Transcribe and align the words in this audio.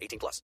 18 0.00 0.18
plus. 0.18 0.42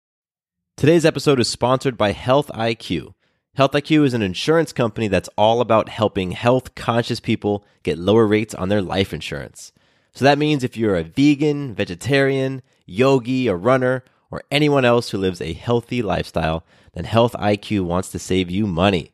Today's 0.75 1.05
episode 1.05 1.39
is 1.39 1.47
sponsored 1.47 1.97
by 1.97 2.11
Health 2.11 2.49
IQ. 2.53 3.13
Health 3.55 3.73
IQ 3.73 4.05
is 4.05 4.15
an 4.15 4.23
insurance 4.23 4.73
company 4.73 5.07
that's 5.07 5.29
all 5.37 5.61
about 5.61 5.89
helping 5.89 6.31
health 6.31 6.73
conscious 6.73 7.19
people 7.19 7.63
get 7.83 7.99
lower 7.99 8.25
rates 8.25 8.55
on 8.55 8.69
their 8.69 8.81
life 8.81 9.13
insurance. 9.13 9.71
So 10.13 10.25
that 10.25 10.39
means 10.39 10.63
if 10.63 10.75
you're 10.75 10.95
a 10.95 11.03
vegan, 11.03 11.75
vegetarian, 11.75 12.63
yogi, 12.87 13.47
a 13.47 13.55
runner, 13.55 14.03
or 14.31 14.41
anyone 14.49 14.85
else 14.85 15.11
who 15.11 15.19
lives 15.19 15.39
a 15.39 15.53
healthy 15.53 16.01
lifestyle, 16.01 16.65
then 16.93 17.05
Health 17.05 17.33
IQ 17.33 17.81
wants 17.81 18.09
to 18.09 18.19
save 18.19 18.49
you 18.49 18.65
money. 18.65 19.11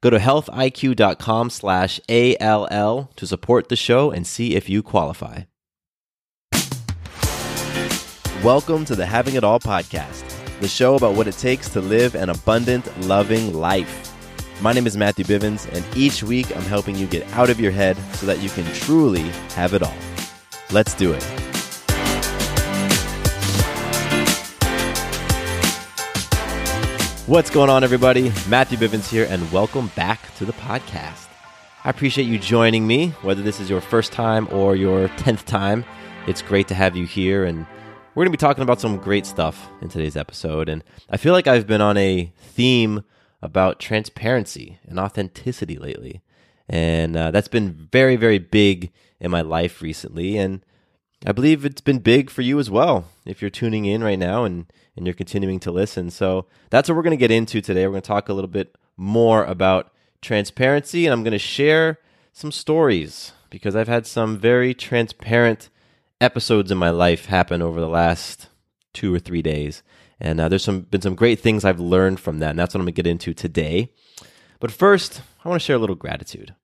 Go 0.00 0.10
to 0.10 0.18
healthiq.com 0.18 1.50
slash 1.50 2.00
ALL 2.08 3.10
to 3.16 3.26
support 3.26 3.68
the 3.68 3.76
show 3.76 4.10
and 4.10 4.26
see 4.26 4.56
if 4.56 4.68
you 4.68 4.82
qualify. 4.82 5.42
Welcome 8.46 8.84
to 8.84 8.94
the 8.94 9.04
Having 9.04 9.34
It 9.34 9.42
All 9.42 9.58
podcast, 9.58 10.22
the 10.60 10.68
show 10.68 10.94
about 10.94 11.16
what 11.16 11.26
it 11.26 11.36
takes 11.36 11.68
to 11.70 11.80
live 11.80 12.14
an 12.14 12.30
abundant, 12.30 12.86
loving 13.00 13.52
life. 13.52 14.14
My 14.62 14.72
name 14.72 14.86
is 14.86 14.96
Matthew 14.96 15.24
Bivens, 15.24 15.68
and 15.72 15.84
each 15.96 16.22
week 16.22 16.56
I'm 16.56 16.62
helping 16.62 16.94
you 16.94 17.08
get 17.08 17.26
out 17.32 17.50
of 17.50 17.58
your 17.58 17.72
head 17.72 17.96
so 18.14 18.24
that 18.26 18.38
you 18.38 18.48
can 18.50 18.64
truly 18.72 19.22
have 19.56 19.74
it 19.74 19.82
all. 19.82 19.96
Let's 20.70 20.94
do 20.94 21.12
it. 21.12 21.24
What's 27.26 27.50
going 27.50 27.68
on, 27.68 27.82
everybody? 27.82 28.30
Matthew 28.48 28.78
Bivens 28.78 29.10
here, 29.10 29.26
and 29.28 29.50
welcome 29.50 29.90
back 29.96 30.20
to 30.36 30.44
the 30.44 30.52
podcast. 30.52 31.26
I 31.82 31.90
appreciate 31.90 32.28
you 32.28 32.38
joining 32.38 32.86
me, 32.86 33.08
whether 33.22 33.42
this 33.42 33.58
is 33.58 33.68
your 33.68 33.80
first 33.80 34.12
time 34.12 34.46
or 34.52 34.76
your 34.76 35.08
10th 35.08 35.46
time. 35.46 35.84
It's 36.28 36.42
great 36.42 36.68
to 36.68 36.74
have 36.74 36.94
you 36.94 37.06
here, 37.06 37.44
and 37.44 37.66
we're 38.16 38.24
going 38.24 38.32
to 38.32 38.38
be 38.38 38.40
talking 38.40 38.62
about 38.62 38.80
some 38.80 38.96
great 38.96 39.26
stuff 39.26 39.68
in 39.82 39.90
today's 39.90 40.16
episode. 40.16 40.70
And 40.70 40.82
I 41.10 41.18
feel 41.18 41.34
like 41.34 41.46
I've 41.46 41.66
been 41.66 41.82
on 41.82 41.98
a 41.98 42.32
theme 42.38 43.04
about 43.42 43.78
transparency 43.78 44.78
and 44.88 44.98
authenticity 44.98 45.76
lately. 45.76 46.22
And 46.66 47.14
uh, 47.14 47.30
that's 47.30 47.46
been 47.46 47.74
very, 47.92 48.16
very 48.16 48.38
big 48.38 48.90
in 49.20 49.30
my 49.30 49.42
life 49.42 49.82
recently. 49.82 50.38
And 50.38 50.64
I 51.26 51.32
believe 51.32 51.66
it's 51.66 51.82
been 51.82 51.98
big 51.98 52.30
for 52.30 52.40
you 52.40 52.58
as 52.58 52.70
well 52.70 53.04
if 53.26 53.42
you're 53.42 53.50
tuning 53.50 53.84
in 53.84 54.02
right 54.02 54.18
now 54.18 54.44
and, 54.44 54.72
and 54.96 55.06
you're 55.06 55.12
continuing 55.12 55.60
to 55.60 55.70
listen. 55.70 56.10
So 56.10 56.46
that's 56.70 56.88
what 56.88 56.96
we're 56.96 57.02
going 57.02 57.10
to 57.10 57.18
get 57.18 57.30
into 57.30 57.60
today. 57.60 57.86
We're 57.86 57.92
going 57.92 58.02
to 58.02 58.08
talk 58.08 58.30
a 58.30 58.34
little 58.34 58.48
bit 58.48 58.78
more 58.96 59.44
about 59.44 59.92
transparency 60.22 61.04
and 61.04 61.12
I'm 61.12 61.22
going 61.22 61.32
to 61.32 61.38
share 61.38 61.98
some 62.32 62.50
stories 62.50 63.32
because 63.50 63.76
I've 63.76 63.88
had 63.88 64.06
some 64.06 64.38
very 64.38 64.72
transparent 64.72 65.68
episodes 66.20 66.70
in 66.70 66.78
my 66.78 66.90
life 66.90 67.26
happen 67.26 67.62
over 67.62 67.80
the 67.80 67.88
last 67.88 68.48
two 68.92 69.14
or 69.14 69.18
three 69.18 69.42
days. 69.42 69.82
And 70.18 70.40
uh, 70.40 70.48
there's 70.48 70.64
some 70.64 70.80
been 70.82 71.02
some 71.02 71.14
great 71.14 71.40
things 71.40 71.64
I've 71.64 71.80
learned 71.80 72.20
from 72.20 72.38
that, 72.38 72.50
and 72.50 72.58
that's 72.58 72.74
what 72.74 72.80
I'm 72.80 72.86
gonna 72.86 72.92
get 72.92 73.06
into 73.06 73.34
today. 73.34 73.92
But 74.60 74.70
first, 74.70 75.20
I 75.44 75.48
want 75.48 75.60
to 75.60 75.64
share 75.64 75.76
a 75.76 75.78
little 75.78 75.96
gratitude. 75.96 76.54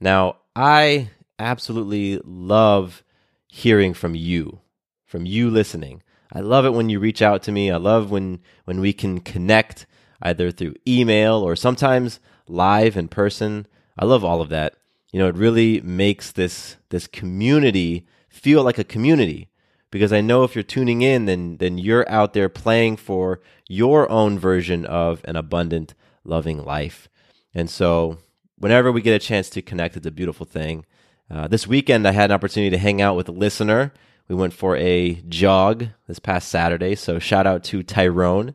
Now, 0.00 0.36
I 0.54 1.10
absolutely 1.38 2.20
love 2.24 3.02
hearing 3.48 3.94
from 3.94 4.14
you, 4.14 4.60
from 5.04 5.26
you 5.26 5.50
listening. 5.50 6.02
I 6.32 6.40
love 6.40 6.64
it 6.64 6.74
when 6.74 6.88
you 6.88 7.00
reach 7.00 7.22
out 7.22 7.42
to 7.44 7.52
me. 7.52 7.70
I 7.70 7.76
love 7.76 8.10
when 8.10 8.40
when 8.64 8.80
we 8.80 8.92
can 8.92 9.20
connect 9.20 9.86
either 10.22 10.50
through 10.50 10.74
email 10.86 11.36
or 11.36 11.56
sometimes 11.56 12.20
live 12.46 12.96
in 12.96 13.08
person. 13.08 13.66
I 13.98 14.04
love 14.04 14.24
all 14.24 14.40
of 14.40 14.48
that. 14.50 14.74
You 15.12 15.18
know, 15.18 15.28
it 15.28 15.36
really 15.36 15.80
makes 15.80 16.30
this 16.30 16.76
this 16.90 17.06
community 17.06 18.06
feel 18.36 18.62
like 18.62 18.78
a 18.78 18.84
community 18.84 19.48
because 19.90 20.12
I 20.12 20.20
know 20.20 20.44
if 20.44 20.54
you're 20.54 20.62
tuning 20.62 21.02
in, 21.02 21.26
then 21.26 21.56
then 21.56 21.78
you're 21.78 22.08
out 22.08 22.32
there 22.32 22.48
playing 22.48 22.96
for 22.96 23.40
your 23.68 24.10
own 24.10 24.38
version 24.38 24.84
of 24.84 25.22
an 25.24 25.36
abundant, 25.36 25.94
loving 26.24 26.64
life. 26.64 27.08
And 27.54 27.70
so, 27.70 28.18
whenever 28.58 28.92
we 28.92 29.00
get 29.00 29.14
a 29.14 29.24
chance 29.24 29.48
to 29.50 29.62
connect, 29.62 29.96
it's 29.96 30.06
a 30.06 30.10
beautiful 30.10 30.46
thing. 30.46 30.84
Uh, 31.30 31.48
this 31.48 31.66
weekend, 31.66 32.06
I 32.06 32.12
had 32.12 32.30
an 32.30 32.34
opportunity 32.34 32.70
to 32.70 32.78
hang 32.78 33.00
out 33.00 33.16
with 33.16 33.28
a 33.28 33.32
listener. 33.32 33.92
We 34.28 34.34
went 34.34 34.52
for 34.52 34.76
a 34.76 35.14
jog 35.28 35.86
this 36.06 36.18
past 36.18 36.48
Saturday. 36.48 36.94
So 36.94 37.18
shout 37.18 37.46
out 37.46 37.64
to 37.64 37.82
Tyrone. 37.82 38.54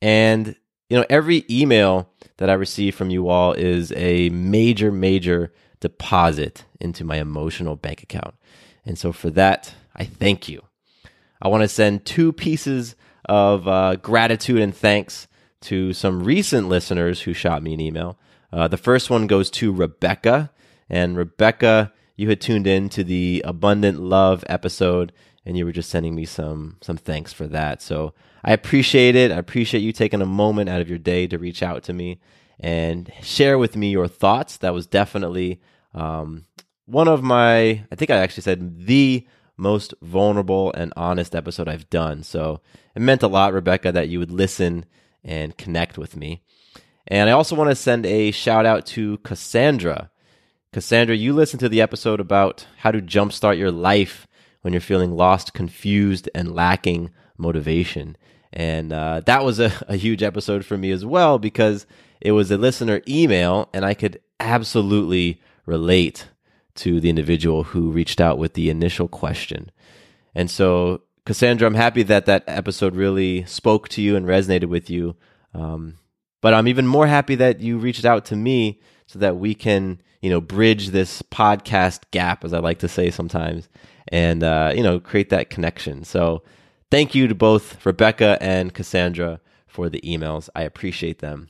And 0.00 0.56
you 0.88 0.98
know, 0.98 1.06
every 1.10 1.44
email 1.50 2.10
that 2.36 2.50
I 2.50 2.54
receive 2.54 2.94
from 2.94 3.10
you 3.10 3.28
all 3.28 3.52
is 3.52 3.92
a 3.96 4.28
major, 4.30 4.92
major 4.92 5.52
deposit 5.80 6.64
into 6.80 7.04
my 7.04 7.16
emotional 7.16 7.76
bank 7.76 8.02
account. 8.02 8.34
And 8.86 8.98
so 8.98 9.12
for 9.12 9.30
that, 9.30 9.74
I 9.94 10.04
thank 10.04 10.48
you. 10.48 10.62
I 11.42 11.48
want 11.48 11.62
to 11.62 11.68
send 11.68 12.06
two 12.06 12.32
pieces 12.32 12.96
of 13.26 13.66
uh, 13.68 13.96
gratitude 13.96 14.60
and 14.60 14.74
thanks 14.74 15.28
to 15.62 15.92
some 15.92 16.22
recent 16.22 16.68
listeners 16.68 17.22
who 17.22 17.34
shot 17.34 17.62
me 17.62 17.74
an 17.74 17.80
email. 17.80 18.18
Uh, 18.52 18.68
the 18.68 18.76
first 18.76 19.10
one 19.10 19.26
goes 19.26 19.50
to 19.50 19.72
Rebecca. 19.72 20.50
And 20.88 21.16
Rebecca, 21.16 21.92
you 22.14 22.28
had 22.28 22.40
tuned 22.40 22.66
in 22.66 22.88
to 22.90 23.02
the 23.02 23.42
Abundant 23.44 23.98
Love 24.00 24.44
episode, 24.48 25.12
and 25.44 25.56
you 25.56 25.64
were 25.64 25.72
just 25.72 25.90
sending 25.90 26.14
me 26.14 26.24
some 26.24 26.76
some 26.80 26.96
thanks 26.96 27.32
for 27.32 27.46
that. 27.48 27.82
So 27.82 28.14
I 28.44 28.52
appreciate 28.52 29.16
it. 29.16 29.32
I 29.32 29.36
appreciate 29.36 29.80
you 29.80 29.92
taking 29.92 30.22
a 30.22 30.26
moment 30.26 30.68
out 30.68 30.80
of 30.80 30.88
your 30.88 30.98
day 30.98 31.26
to 31.26 31.38
reach 31.38 31.62
out 31.62 31.82
to 31.84 31.92
me 31.92 32.20
and 32.60 33.12
share 33.22 33.58
with 33.58 33.76
me 33.76 33.90
your 33.90 34.08
thoughts. 34.08 34.56
That 34.58 34.74
was 34.74 34.86
definitely 34.86 35.60
um, 35.92 36.44
one 36.86 37.08
of 37.08 37.22
my, 37.22 37.84
I 37.90 37.94
think 37.96 38.10
I 38.10 38.16
actually 38.16 38.42
said 38.42 38.86
the 38.86 39.26
most 39.56 39.94
vulnerable 40.02 40.72
and 40.72 40.92
honest 40.96 41.34
episode 41.34 41.68
I've 41.68 41.90
done. 41.90 42.22
So 42.22 42.60
it 42.94 43.02
meant 43.02 43.22
a 43.22 43.28
lot, 43.28 43.52
Rebecca, 43.52 43.92
that 43.92 44.08
you 44.08 44.18
would 44.18 44.30
listen 44.30 44.86
and 45.24 45.56
connect 45.56 45.98
with 45.98 46.16
me. 46.16 46.42
And 47.08 47.28
I 47.28 47.32
also 47.32 47.56
want 47.56 47.70
to 47.70 47.76
send 47.76 48.06
a 48.06 48.30
shout 48.30 48.66
out 48.66 48.86
to 48.86 49.18
Cassandra. 49.18 50.10
Cassandra, 50.72 51.16
you 51.16 51.32
listened 51.32 51.60
to 51.60 51.68
the 51.68 51.80
episode 51.80 52.20
about 52.20 52.66
how 52.78 52.90
to 52.90 53.00
jumpstart 53.00 53.58
your 53.58 53.70
life 53.70 54.26
when 54.62 54.72
you're 54.72 54.80
feeling 54.80 55.16
lost, 55.16 55.54
confused, 55.54 56.28
and 56.34 56.54
lacking 56.54 57.10
motivation. 57.38 58.16
And 58.52 58.92
uh, 58.92 59.20
that 59.26 59.44
was 59.44 59.60
a, 59.60 59.72
a 59.88 59.96
huge 59.96 60.22
episode 60.22 60.64
for 60.64 60.76
me 60.76 60.90
as 60.90 61.04
well 61.04 61.38
because 61.38 61.86
it 62.20 62.32
was 62.32 62.50
a 62.50 62.58
listener 62.58 63.02
email 63.08 63.68
and 63.72 63.84
I 63.84 63.94
could 63.94 64.20
absolutely 64.40 65.40
relate 65.64 66.28
to 66.76 67.00
the 67.00 67.10
individual 67.10 67.64
who 67.64 67.90
reached 67.90 68.20
out 68.20 68.38
with 68.38 68.54
the 68.54 68.70
initial 68.70 69.08
question. 69.08 69.70
And 70.34 70.50
so, 70.50 71.02
Cassandra, 71.24 71.66
I'm 71.66 71.74
happy 71.74 72.02
that 72.04 72.26
that 72.26 72.44
episode 72.46 72.94
really 72.94 73.44
spoke 73.46 73.88
to 73.90 74.02
you 74.02 74.16
and 74.16 74.26
resonated 74.26 74.66
with 74.66 74.90
you. 74.90 75.16
Um, 75.54 75.94
but 76.40 76.54
I'm 76.54 76.68
even 76.68 76.86
more 76.86 77.06
happy 77.06 77.34
that 77.36 77.60
you 77.60 77.78
reached 77.78 78.04
out 78.04 78.24
to 78.26 78.36
me 78.36 78.80
so 79.06 79.18
that 79.18 79.36
we 79.36 79.54
can, 79.54 80.00
you 80.20 80.30
know, 80.30 80.40
bridge 80.40 80.88
this 80.88 81.22
podcast 81.22 82.02
gap, 82.10 82.44
as 82.44 82.52
I 82.52 82.58
like 82.58 82.80
to 82.80 82.88
say 82.88 83.10
sometimes, 83.10 83.68
and 84.08 84.44
uh, 84.44 84.72
you 84.74 84.82
know, 84.82 85.00
create 85.00 85.30
that 85.30 85.50
connection. 85.50 86.04
So, 86.04 86.42
thank 86.90 87.14
you 87.14 87.26
to 87.28 87.34
both 87.34 87.84
Rebecca 87.84 88.38
and 88.40 88.74
Cassandra 88.74 89.40
for 89.66 89.88
the 89.88 90.00
emails. 90.02 90.48
I 90.54 90.62
appreciate 90.62 91.18
them. 91.20 91.48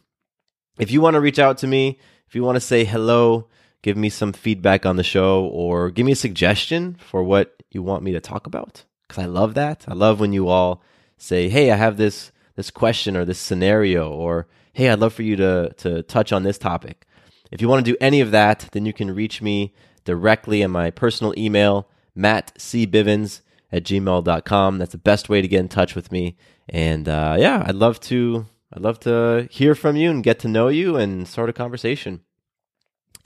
If 0.79 0.91
you 0.91 1.01
want 1.01 1.15
to 1.15 1.21
reach 1.21 1.39
out 1.39 1.59
to 1.59 1.67
me, 1.67 1.99
if 2.29 2.35
you 2.35 2.43
want 2.43 2.57
to 2.57 2.61
say 2.61 2.85
hello, 2.85 3.49
give 3.87 3.97
me 3.97 4.09
some 4.09 4.33
feedback 4.33 4.85
on 4.85 4.97
the 4.97 5.05
show 5.05 5.45
or 5.45 5.93
give 5.93 6.05
me 6.05 6.11
a 6.11 6.17
suggestion 6.17 6.97
for 6.99 7.23
what 7.23 7.63
you 7.71 7.81
want 7.85 8.03
me 8.03 8.11
to 8.11 8.21
talk 8.21 8.45
about 8.45 8.85
because 9.07 9.23
I 9.23 9.27
love 9.27 9.55
that. 9.55 9.85
I 9.87 9.95
love 9.95 10.19
when 10.19 10.33
you 10.33 10.49
all 10.49 10.83
say, 11.19 11.49
"Hey, 11.49 11.71
I 11.71 11.77
have 11.77 11.97
this 11.97 12.33
this 12.57 12.73
question 12.73 13.17
or 13.17 13.25
this 13.25 13.39
scenario," 13.39 14.11
or 14.11 14.49
"Hey, 14.73 14.89
I'd 14.89 14.99
love 14.99 15.15
for 15.15 15.23
you 15.23 15.37
to 15.37 15.73
to 15.77 16.03
touch 16.03 16.33
on 16.33 16.43
this 16.43 16.59
topic." 16.59 17.07
If 17.53 17.61
you 17.61 17.69
want 17.69 17.87
to 17.87 17.93
do 17.93 17.97
any 18.01 18.21
of 18.21 18.33
that, 18.33 18.69
then 18.73 18.87
you 18.87 18.93
can 18.93 19.15
reach 19.15 19.41
me 19.41 19.73
directly 20.05 20.63
in 20.63 20.73
my 20.73 20.91
personal 20.91 21.33
email, 21.39 21.89
mattcbivens 22.19 23.43
at 23.71 23.85
gmail.com. 23.85 24.79
That's 24.79 24.93
the 24.93 24.99
best 24.99 25.29
way 25.29 25.41
to 25.41 25.47
get 25.47 25.61
in 25.61 25.69
touch 25.69 25.95
with 25.95 26.11
me. 26.11 26.37
And 26.69 27.09
uh, 27.09 27.37
yeah, 27.39 27.63
I'd 27.65 27.77
love 27.77 28.01
to 28.11 28.47
I'd 28.73 28.83
love 28.83 28.99
to 29.01 29.47
hear 29.49 29.77
from 29.77 29.95
you 29.95 30.11
and 30.11 30.25
get 30.25 30.41
to 30.41 30.49
know 30.49 30.67
you 30.67 30.97
and 30.97 31.29
start 31.29 31.49
a 31.49 31.53
conversation. 31.53 32.23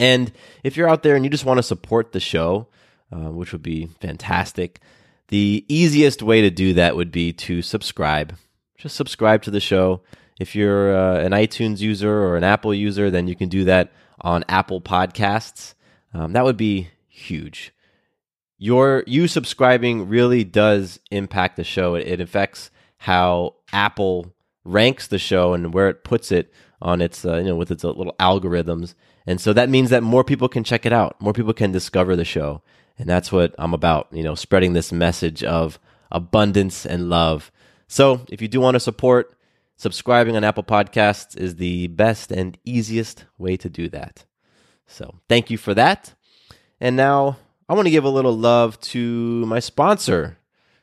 And 0.00 0.32
if 0.64 0.76
you're 0.76 0.88
out 0.88 1.02
there 1.02 1.14
and 1.14 1.24
you 1.24 1.30
just 1.30 1.44
want 1.44 1.58
to 1.58 1.62
support 1.62 2.12
the 2.12 2.20
show, 2.20 2.66
uh, 3.12 3.30
which 3.30 3.52
would 3.52 3.62
be 3.62 3.86
fantastic, 4.00 4.80
the 5.28 5.64
easiest 5.68 6.22
way 6.22 6.40
to 6.40 6.50
do 6.50 6.72
that 6.72 6.96
would 6.96 7.12
be 7.12 7.34
to 7.34 7.60
subscribe. 7.60 8.34
Just 8.78 8.96
subscribe 8.96 9.42
to 9.42 9.50
the 9.50 9.60
show. 9.60 10.00
If 10.40 10.56
you're 10.56 10.96
uh, 10.96 11.20
an 11.20 11.32
iTunes 11.32 11.80
user 11.80 12.10
or 12.10 12.38
an 12.38 12.44
Apple 12.44 12.72
user, 12.72 13.10
then 13.10 13.28
you 13.28 13.36
can 13.36 13.50
do 13.50 13.64
that 13.64 13.92
on 14.22 14.42
Apple 14.48 14.80
Podcasts. 14.80 15.74
Um, 16.14 16.32
that 16.32 16.44
would 16.44 16.56
be 16.56 16.88
huge. 17.06 17.74
Your 18.56 19.04
you 19.06 19.28
subscribing 19.28 20.08
really 20.08 20.44
does 20.44 20.98
impact 21.10 21.56
the 21.56 21.64
show. 21.64 21.94
It, 21.94 22.06
it 22.06 22.20
affects 22.22 22.70
how 22.96 23.56
Apple 23.70 24.32
ranks 24.64 25.06
the 25.06 25.18
show 25.18 25.52
and 25.52 25.74
where 25.74 25.88
it 25.90 26.04
puts 26.04 26.32
it 26.32 26.52
on 26.82 27.02
its 27.02 27.24
uh, 27.24 27.36
you 27.36 27.44
know 27.44 27.56
with 27.56 27.70
its 27.70 27.84
little 27.84 28.16
algorithms. 28.18 28.94
And 29.26 29.40
so 29.40 29.52
that 29.52 29.68
means 29.68 29.90
that 29.90 30.02
more 30.02 30.24
people 30.24 30.48
can 30.48 30.64
check 30.64 30.86
it 30.86 30.92
out. 30.92 31.20
More 31.20 31.32
people 31.32 31.52
can 31.52 31.72
discover 31.72 32.16
the 32.16 32.24
show. 32.24 32.62
And 32.98 33.08
that's 33.08 33.32
what 33.32 33.54
I'm 33.58 33.74
about, 33.74 34.08
you 34.12 34.22
know, 34.22 34.34
spreading 34.34 34.72
this 34.72 34.92
message 34.92 35.42
of 35.42 35.78
abundance 36.12 36.84
and 36.84 37.08
love. 37.08 37.50
So, 37.88 38.20
if 38.28 38.40
you 38.40 38.46
do 38.46 38.60
want 38.60 38.76
to 38.76 38.80
support, 38.80 39.34
subscribing 39.76 40.36
on 40.36 40.44
Apple 40.44 40.62
Podcasts 40.62 41.36
is 41.36 41.56
the 41.56 41.88
best 41.88 42.30
and 42.30 42.56
easiest 42.64 43.24
way 43.36 43.56
to 43.56 43.68
do 43.68 43.88
that. 43.88 44.24
So, 44.86 45.16
thank 45.28 45.50
you 45.50 45.58
for 45.58 45.74
that. 45.74 46.14
And 46.80 46.94
now 46.94 47.38
I 47.68 47.74
want 47.74 47.86
to 47.86 47.90
give 47.90 48.04
a 48.04 48.10
little 48.10 48.36
love 48.36 48.80
to 48.80 49.44
my 49.46 49.58
sponsor, 49.58 50.38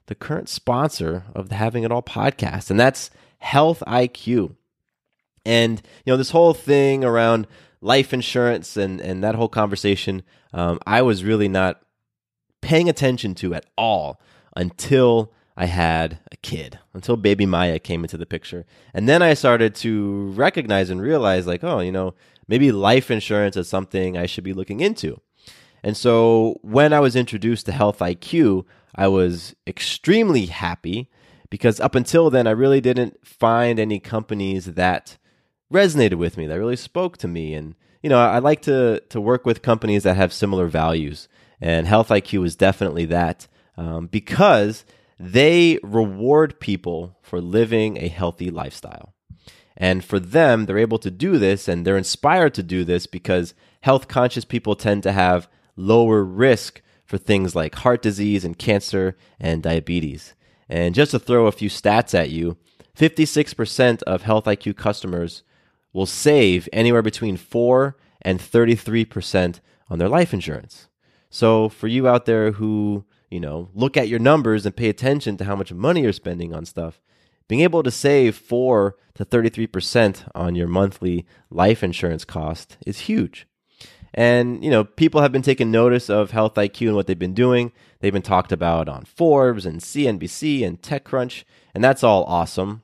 the 0.07 0.15
current 0.15 0.49
sponsor 0.49 1.23
of 1.33 1.49
the 1.49 1.55
Having 1.55 1.83
It 1.83 1.91
All 1.91 2.03
podcast, 2.03 2.69
and 2.69 2.79
that's 2.79 3.09
Health 3.39 3.83
IQ. 3.87 4.56
And 5.47 5.81
you 6.05 6.11
know 6.11 6.17
this 6.17 6.31
whole 6.31 6.53
thing 6.53 7.05
around 7.05 7.47
life 7.79 8.13
insurance 8.13 8.75
and 8.75 8.99
and 8.99 9.23
that 9.23 9.35
whole 9.35 9.47
conversation, 9.47 10.23
um, 10.53 10.77
I 10.85 11.01
was 11.01 11.23
really 11.23 11.47
not 11.47 11.81
paying 12.61 12.89
attention 12.89 13.33
to 13.35 13.53
at 13.53 13.65
all 13.77 14.19
until 14.57 15.31
I 15.55 15.65
had 15.67 16.19
a 16.33 16.35
kid, 16.35 16.79
until 16.93 17.15
baby 17.15 17.45
Maya 17.45 17.79
came 17.79 18.03
into 18.03 18.17
the 18.17 18.25
picture, 18.25 18.65
and 18.93 19.07
then 19.07 19.21
I 19.21 19.33
started 19.35 19.73
to 19.75 20.31
recognize 20.35 20.89
and 20.89 21.01
realize, 21.01 21.47
like, 21.47 21.63
oh, 21.63 21.79
you 21.79 21.93
know, 21.93 22.13
maybe 22.49 22.73
life 22.73 23.09
insurance 23.09 23.55
is 23.55 23.69
something 23.69 24.17
I 24.17 24.25
should 24.25 24.43
be 24.43 24.53
looking 24.53 24.81
into. 24.81 25.21
And 25.81 25.95
so 25.95 26.59
when 26.61 26.91
I 26.91 26.99
was 26.99 27.15
introduced 27.15 27.67
to 27.67 27.71
Health 27.71 27.99
IQ, 27.99 28.65
I 28.95 29.07
was 29.07 29.55
extremely 29.65 30.47
happy 30.47 31.09
because 31.49 31.79
up 31.79 31.95
until 31.95 32.29
then, 32.29 32.47
I 32.47 32.51
really 32.51 32.81
didn't 32.81 33.25
find 33.25 33.79
any 33.79 34.01
companies 34.01 34.65
that 34.65 35.17
resonated 35.71 36.15
with 36.15 36.37
me, 36.37 36.47
that 36.47 36.59
really 36.59 36.75
spoke 36.75 37.17
to 37.17 37.27
me. 37.27 37.53
And, 37.53 37.75
you 38.01 38.09
know, 38.09 38.19
I 38.19 38.39
like 38.39 38.61
to, 38.63 39.01
to 39.09 39.21
work 39.21 39.45
with 39.45 39.61
companies 39.61 40.03
that 40.03 40.17
have 40.17 40.33
similar 40.33 40.67
values. 40.67 41.27
And 41.59 41.87
Health 41.87 42.09
IQ 42.09 42.45
is 42.45 42.55
definitely 42.55 43.05
that 43.05 43.47
um, 43.77 44.07
because 44.07 44.85
they 45.19 45.79
reward 45.83 46.59
people 46.59 47.17
for 47.21 47.41
living 47.41 47.97
a 47.97 48.07
healthy 48.07 48.49
lifestyle. 48.49 49.13
And 49.75 50.03
for 50.03 50.19
them, 50.19 50.65
they're 50.65 50.77
able 50.77 50.99
to 50.99 51.11
do 51.11 51.37
this 51.37 51.67
and 51.67 51.85
they're 51.85 51.97
inspired 51.97 52.55
to 52.55 52.63
do 52.63 52.83
this 52.83 53.05
because 53.05 53.53
health 53.81 54.07
conscious 54.07 54.43
people 54.43 54.75
tend 54.75 55.03
to 55.03 55.11
have 55.11 55.47
lower 55.75 56.23
risk 56.23 56.81
for 57.05 57.17
things 57.17 57.55
like 57.55 57.75
heart 57.75 58.01
disease 58.01 58.43
and 58.43 58.57
cancer 58.57 59.15
and 59.39 59.61
diabetes. 59.61 60.33
And 60.67 60.95
just 60.95 61.11
to 61.11 61.19
throw 61.19 61.45
a 61.45 61.51
few 61.51 61.69
stats 61.69 62.13
at 62.13 62.31
you, 62.31 62.57
56% 62.97 64.01
of 64.03 64.23
Health 64.23 64.45
IQ 64.45 64.75
customers 64.75 65.43
will 65.97 66.05
save 66.05 66.69
anywhere 66.71 67.01
between 67.01 67.35
4 67.35 67.97
and 68.21 68.39
33% 68.39 69.59
on 69.89 69.97
their 69.97 70.07
life 70.07 70.31
insurance. 70.31 70.89
So 71.31 71.69
for 71.69 71.87
you 71.87 72.07
out 72.07 72.27
there 72.27 72.51
who, 72.51 73.03
you 73.31 73.39
know, 73.39 73.69
look 73.73 73.97
at 73.97 74.07
your 74.07 74.19
numbers 74.19 74.63
and 74.63 74.75
pay 74.75 74.89
attention 74.89 75.37
to 75.37 75.45
how 75.45 75.55
much 75.55 75.73
money 75.73 76.03
you're 76.03 76.13
spending 76.13 76.53
on 76.53 76.65
stuff, 76.65 77.01
being 77.47 77.61
able 77.61 77.81
to 77.81 77.89
save 77.89 78.35
4 78.35 78.95
to 79.15 79.25
33% 79.25 80.29
on 80.35 80.53
your 80.53 80.67
monthly 80.67 81.25
life 81.49 81.81
insurance 81.81 82.25
cost 82.25 82.77
is 82.85 82.99
huge. 82.99 83.47
And, 84.13 84.63
you 84.63 84.69
know, 84.69 84.83
people 84.83 85.21
have 85.21 85.31
been 85.31 85.41
taking 85.41 85.71
notice 85.71 86.11
of 86.11 86.29
Health 86.29 86.53
IQ 86.53 86.89
and 86.89 86.95
what 86.95 87.07
they've 87.07 87.17
been 87.17 87.33
doing. 87.33 87.71
They've 88.01 88.13
been 88.13 88.21
talked 88.21 88.51
about 88.51 88.87
on 88.87 89.05
Forbes 89.05 89.65
and 89.65 89.81
CNBC 89.81 90.63
and 90.63 90.79
TechCrunch, 90.79 91.43
and 91.73 91.83
that's 91.83 92.03
all 92.03 92.23
awesome. 92.25 92.83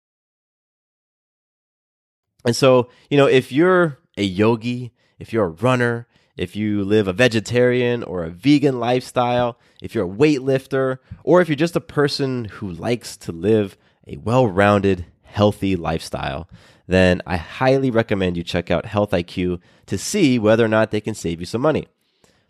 And 2.45 2.55
so, 2.55 2.89
you 3.09 3.17
know, 3.17 3.27
if 3.27 3.51
you're 3.51 3.97
a 4.17 4.23
yogi, 4.23 4.91
if 5.19 5.31
you're 5.31 5.45
a 5.45 5.49
runner, 5.49 6.07
if 6.37 6.55
you 6.55 6.83
live 6.83 7.07
a 7.07 7.13
vegetarian 7.13 8.03
or 8.03 8.23
a 8.23 8.29
vegan 8.29 8.79
lifestyle, 8.79 9.59
if 9.81 9.93
you're 9.93 10.05
a 10.05 10.09
weightlifter, 10.09 10.97
or 11.23 11.41
if 11.41 11.49
you're 11.49 11.55
just 11.55 11.75
a 11.75 11.81
person 11.81 12.45
who 12.45 12.71
likes 12.71 13.17
to 13.17 13.31
live 13.31 13.77
a 14.07 14.17
well 14.17 14.47
rounded, 14.47 15.05
healthy 15.23 15.75
lifestyle, 15.75 16.49
then 16.87 17.21
I 17.25 17.37
highly 17.37 17.91
recommend 17.91 18.37
you 18.37 18.43
check 18.43 18.71
out 18.71 18.85
Health 18.85 19.11
IQ 19.11 19.61
to 19.85 19.97
see 19.97 20.39
whether 20.39 20.65
or 20.65 20.69
not 20.69 20.91
they 20.91 21.01
can 21.01 21.13
save 21.13 21.39
you 21.39 21.45
some 21.45 21.61
money. 21.61 21.87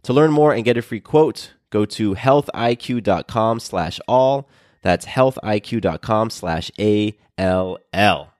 To 0.03 0.13
learn 0.13 0.31
more 0.31 0.53
and 0.53 0.65
get 0.65 0.77
a 0.77 0.81
free 0.81 0.99
quote, 0.99 1.53
go 1.69 1.85
to 1.85 2.15
healthiq.com 2.15 3.59
slash 3.59 3.99
all. 4.07 4.49
That's 4.81 5.05
healthiq.com 5.05 6.29
slash 6.31 6.71
A-L-L. 6.79 8.33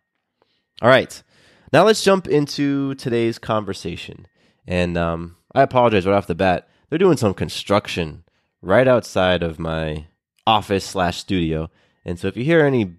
All 0.81 0.89
right. 0.89 1.23
Now 1.73 1.85
let's 1.85 2.03
jump 2.03 2.27
into 2.27 2.95
today's 2.95 3.39
conversation. 3.39 4.27
And 4.67 4.97
um, 4.97 5.37
I 5.55 5.61
apologize 5.61 6.05
right 6.05 6.15
off 6.15 6.27
the 6.27 6.35
bat. 6.35 6.67
They're 6.89 6.99
doing 6.99 7.17
some 7.17 7.33
construction 7.33 8.23
right 8.61 8.87
outside 8.87 9.41
of 9.41 9.57
my 9.57 10.07
office 10.45 10.83
slash 10.83 11.17
studio. 11.17 11.69
And 12.03 12.19
so 12.19 12.27
if 12.27 12.35
you 12.35 12.43
hear 12.43 12.65
any 12.65 12.95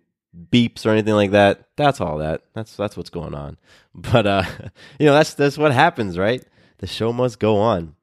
beeps 0.50 0.86
or 0.86 0.90
anything 0.90 1.14
like 1.14 1.32
that, 1.32 1.68
that's 1.76 2.00
all 2.00 2.18
that. 2.18 2.42
That's 2.54 2.74
that's 2.74 2.96
what's 2.96 3.10
going 3.10 3.34
on. 3.34 3.58
But 3.94 4.26
uh, 4.26 4.44
you 4.98 5.04
know, 5.04 5.12
that's 5.12 5.34
that's 5.34 5.58
what 5.58 5.72
happens, 5.72 6.16
right? 6.16 6.42
The 6.78 6.86
show 6.86 7.12
must 7.12 7.38
go 7.38 7.58
on. 7.58 7.94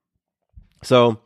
So 0.83 1.19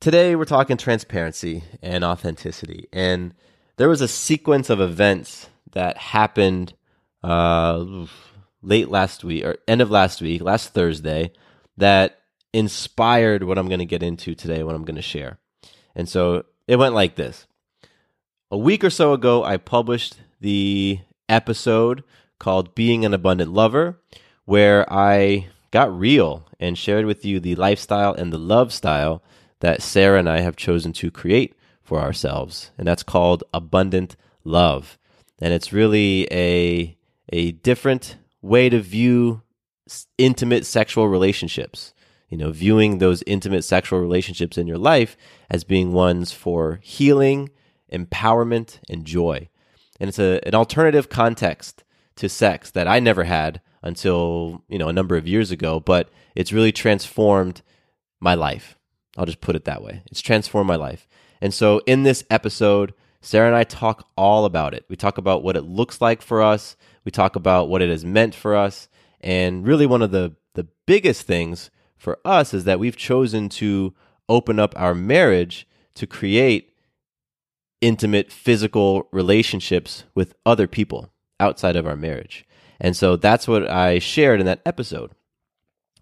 today 0.00 0.34
we're 0.34 0.44
talking 0.46 0.76
transparency 0.76 1.62
and 1.80 2.02
authenticity. 2.02 2.88
And 2.92 3.34
there 3.76 3.88
was 3.88 4.00
a 4.00 4.08
sequence 4.08 4.68
of 4.68 4.80
events 4.80 5.48
that 5.72 5.96
happened 5.96 6.74
uh, 7.22 8.06
late 8.62 8.88
last 8.88 9.24
week 9.24 9.44
or 9.44 9.56
end 9.66 9.80
of 9.80 9.90
last 9.90 10.20
week, 10.20 10.42
last 10.42 10.74
Thursday, 10.74 11.32
that 11.76 12.20
inspired 12.52 13.44
what 13.44 13.58
I'm 13.58 13.68
going 13.68 13.78
to 13.78 13.84
get 13.84 14.02
into 14.02 14.34
today, 14.34 14.62
what 14.62 14.74
I'm 14.74 14.84
going 14.84 14.96
to 14.96 15.02
share. 15.02 15.38
And 15.94 16.08
so 16.08 16.44
it 16.66 16.76
went 16.76 16.94
like 16.94 17.16
this. 17.16 17.46
A 18.50 18.58
week 18.58 18.82
or 18.82 18.90
so 18.90 19.12
ago, 19.12 19.44
I 19.44 19.56
published 19.58 20.16
the 20.40 21.00
episode 21.28 22.02
called 22.38 22.74
Being 22.74 23.04
an 23.04 23.12
Abundant 23.12 23.52
Lover, 23.52 24.00
where 24.44 24.90
I 24.92 25.48
got 25.70 25.96
real 25.96 26.46
and 26.58 26.78
shared 26.78 27.04
with 27.04 27.24
you 27.24 27.40
the 27.40 27.56
lifestyle 27.56 28.14
and 28.14 28.32
the 28.32 28.38
love 28.38 28.72
style 28.72 29.22
that 29.60 29.82
Sarah 29.82 30.18
and 30.18 30.28
I 30.28 30.40
have 30.40 30.56
chosen 30.56 30.92
to 30.94 31.10
create 31.10 31.54
for 31.82 32.00
ourselves. 32.00 32.70
And 32.78 32.86
that's 32.86 33.02
called 33.02 33.44
Abundant 33.52 34.16
Love. 34.44 34.98
And 35.40 35.52
it's 35.52 35.72
really 35.72 36.26
a, 36.30 36.96
a 37.30 37.52
different 37.52 38.16
way 38.42 38.68
to 38.68 38.80
view 38.80 39.42
intimate 40.16 40.66
sexual 40.66 41.08
relationships. 41.08 41.92
You 42.28 42.36
know, 42.36 42.50
viewing 42.50 42.98
those 42.98 43.22
intimate 43.26 43.62
sexual 43.62 44.00
relationships 44.00 44.58
in 44.58 44.66
your 44.66 44.76
life 44.76 45.16
as 45.48 45.64
being 45.64 45.92
ones 45.92 46.30
for 46.30 46.78
healing, 46.82 47.48
empowerment, 47.90 48.80
and 48.90 49.06
joy. 49.06 49.48
And 49.98 50.08
it's 50.08 50.18
a, 50.18 50.46
an 50.46 50.54
alternative 50.54 51.08
context 51.08 51.84
to 52.16 52.28
sex 52.28 52.70
that 52.72 52.86
I 52.86 53.00
never 53.00 53.24
had 53.24 53.62
until, 53.82 54.62
you 54.68 54.78
know, 54.78 54.88
a 54.88 54.92
number 54.92 55.16
of 55.16 55.26
years 55.26 55.50
ago, 55.50 55.80
but 55.80 56.10
it's 56.34 56.52
really 56.52 56.72
transformed 56.72 57.62
my 58.20 58.34
life. 58.34 58.76
I'll 59.16 59.26
just 59.26 59.40
put 59.40 59.56
it 59.56 59.64
that 59.64 59.82
way. 59.82 60.02
It's 60.06 60.20
transformed 60.20 60.68
my 60.68 60.76
life. 60.76 61.08
And 61.40 61.54
so 61.54 61.80
in 61.86 62.02
this 62.02 62.24
episode, 62.30 62.92
Sarah 63.20 63.48
and 63.48 63.56
I 63.56 63.64
talk 63.64 64.08
all 64.16 64.44
about 64.44 64.74
it. 64.74 64.84
We 64.88 64.96
talk 64.96 65.18
about 65.18 65.42
what 65.42 65.56
it 65.56 65.62
looks 65.62 66.00
like 66.00 66.22
for 66.22 66.42
us. 66.42 66.76
We 67.04 67.10
talk 67.10 67.36
about 67.36 67.68
what 67.68 67.82
it 67.82 67.90
has 67.90 68.04
meant 68.04 68.34
for 68.34 68.54
us. 68.54 68.88
And 69.20 69.66
really, 69.66 69.86
one 69.86 70.02
of 70.02 70.12
the, 70.12 70.36
the 70.54 70.68
biggest 70.86 71.22
things 71.22 71.70
for 71.96 72.18
us 72.24 72.54
is 72.54 72.64
that 72.64 72.78
we've 72.78 72.96
chosen 72.96 73.48
to 73.48 73.94
open 74.28 74.60
up 74.60 74.72
our 74.76 74.94
marriage 74.94 75.66
to 75.94 76.06
create 76.06 76.74
intimate 77.80 78.32
physical 78.32 79.08
relationships 79.12 80.04
with 80.14 80.34
other 80.46 80.66
people 80.66 81.12
outside 81.40 81.76
of 81.76 81.86
our 81.86 81.96
marriage. 81.96 82.46
And 82.80 82.96
so 82.96 83.16
that's 83.16 83.48
what 83.48 83.68
I 83.68 83.98
shared 83.98 84.40
in 84.40 84.46
that 84.46 84.62
episode. 84.64 85.12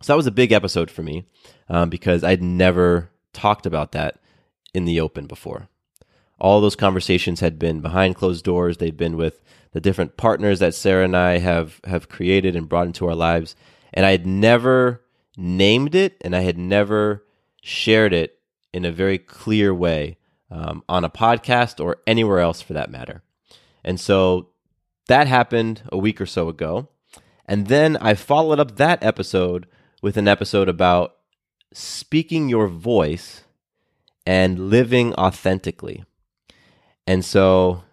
So 0.03 0.13
that 0.13 0.17
was 0.17 0.27
a 0.27 0.33
big 0.33 0.53
episode 0.53 0.91
for 0.91 1.03
me 1.03 1.27
um, 1.69 1.89
because 1.89 2.23
I'd 2.23 2.43
never 2.43 3.11
talked 3.33 3.65
about 3.65 3.93
that 3.93 4.19
in 4.75 4.85
the 4.85 5.01
open 5.01 5.27
before. 5.27 5.69
All 6.39 6.61
those 6.61 6.77
conversations 6.77 7.41
had 7.41 7.59
been 7.59 7.81
behind 7.81 8.17
closed 8.17 8.45
doors. 8.45 8.77
They'd 8.77 8.97
been 8.97 9.17
with 9.17 9.41
the 9.73 9.81
different 9.81 10.17
partners 10.17 10.59
that 10.59 10.75
Sarah 10.75 11.05
and 11.05 11.17
I 11.17 11.39
have 11.39 11.81
have 11.85 12.09
created 12.09 12.57
and 12.57 12.69
brought 12.69 12.87
into 12.87 13.07
our 13.07 13.15
lives, 13.15 13.57
and 13.93 14.05
I 14.05 14.11
had 14.11 14.27
never 14.27 15.03
named 15.37 15.95
it, 15.95 16.17
and 16.23 16.35
I 16.35 16.41
had 16.41 16.59
never 16.59 17.25
shared 17.63 18.13
it 18.13 18.39
in 18.73 18.85
a 18.85 18.93
very 18.93 19.19
clear 19.19 19.75
way 19.75 20.19
um, 20.51 20.83
on 20.89 21.05
a 21.05 21.11
podcast 21.11 21.83
or 21.83 21.99
anywhere 22.07 22.41
else 22.41 22.61
for 22.61 22.73
that 22.75 22.91
matter. 22.91 23.23
And 23.83 23.99
so 23.99 24.51
that 25.09 25.27
happened 25.27 25.83
a 25.91 25.99
week 25.99 26.21
or 26.21 26.27
so 26.27 26.49
ago. 26.49 26.89
And 27.47 27.69
then 27.69 27.97
I 27.99 28.15
followed 28.15 28.61
up 28.61 28.77
that 28.77 29.03
episode 29.03 29.67
with 30.03 30.17
an 30.17 30.29
episode 30.29 30.69
about 30.69 31.17
speaking 31.73 32.49
your 32.49 32.69
voice 32.69 33.45
and 34.27 34.71
living 34.71 35.15
authentically. 35.15 36.05
And 37.07 37.25
so 37.25 37.85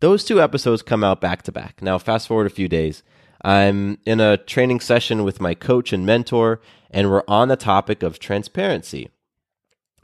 those 0.00 0.24
two 0.24 0.40
episodes 0.40 0.82
come 0.82 1.02
out 1.02 1.20
back 1.20 1.42
to 1.42 1.52
back. 1.52 1.80
Now, 1.80 1.98
fast 1.98 2.28
forward 2.28 2.46
a 2.46 2.50
few 2.50 2.68
days. 2.68 3.02
I'm 3.42 3.98
in 4.06 4.20
a 4.20 4.36
training 4.36 4.80
session 4.80 5.22
with 5.22 5.40
my 5.40 5.54
coach 5.54 5.92
and 5.92 6.06
mentor, 6.06 6.60
and 6.90 7.10
we're 7.10 7.24
on 7.28 7.48
the 7.48 7.56
topic 7.56 8.02
of 8.02 8.18
transparency. 8.18 9.10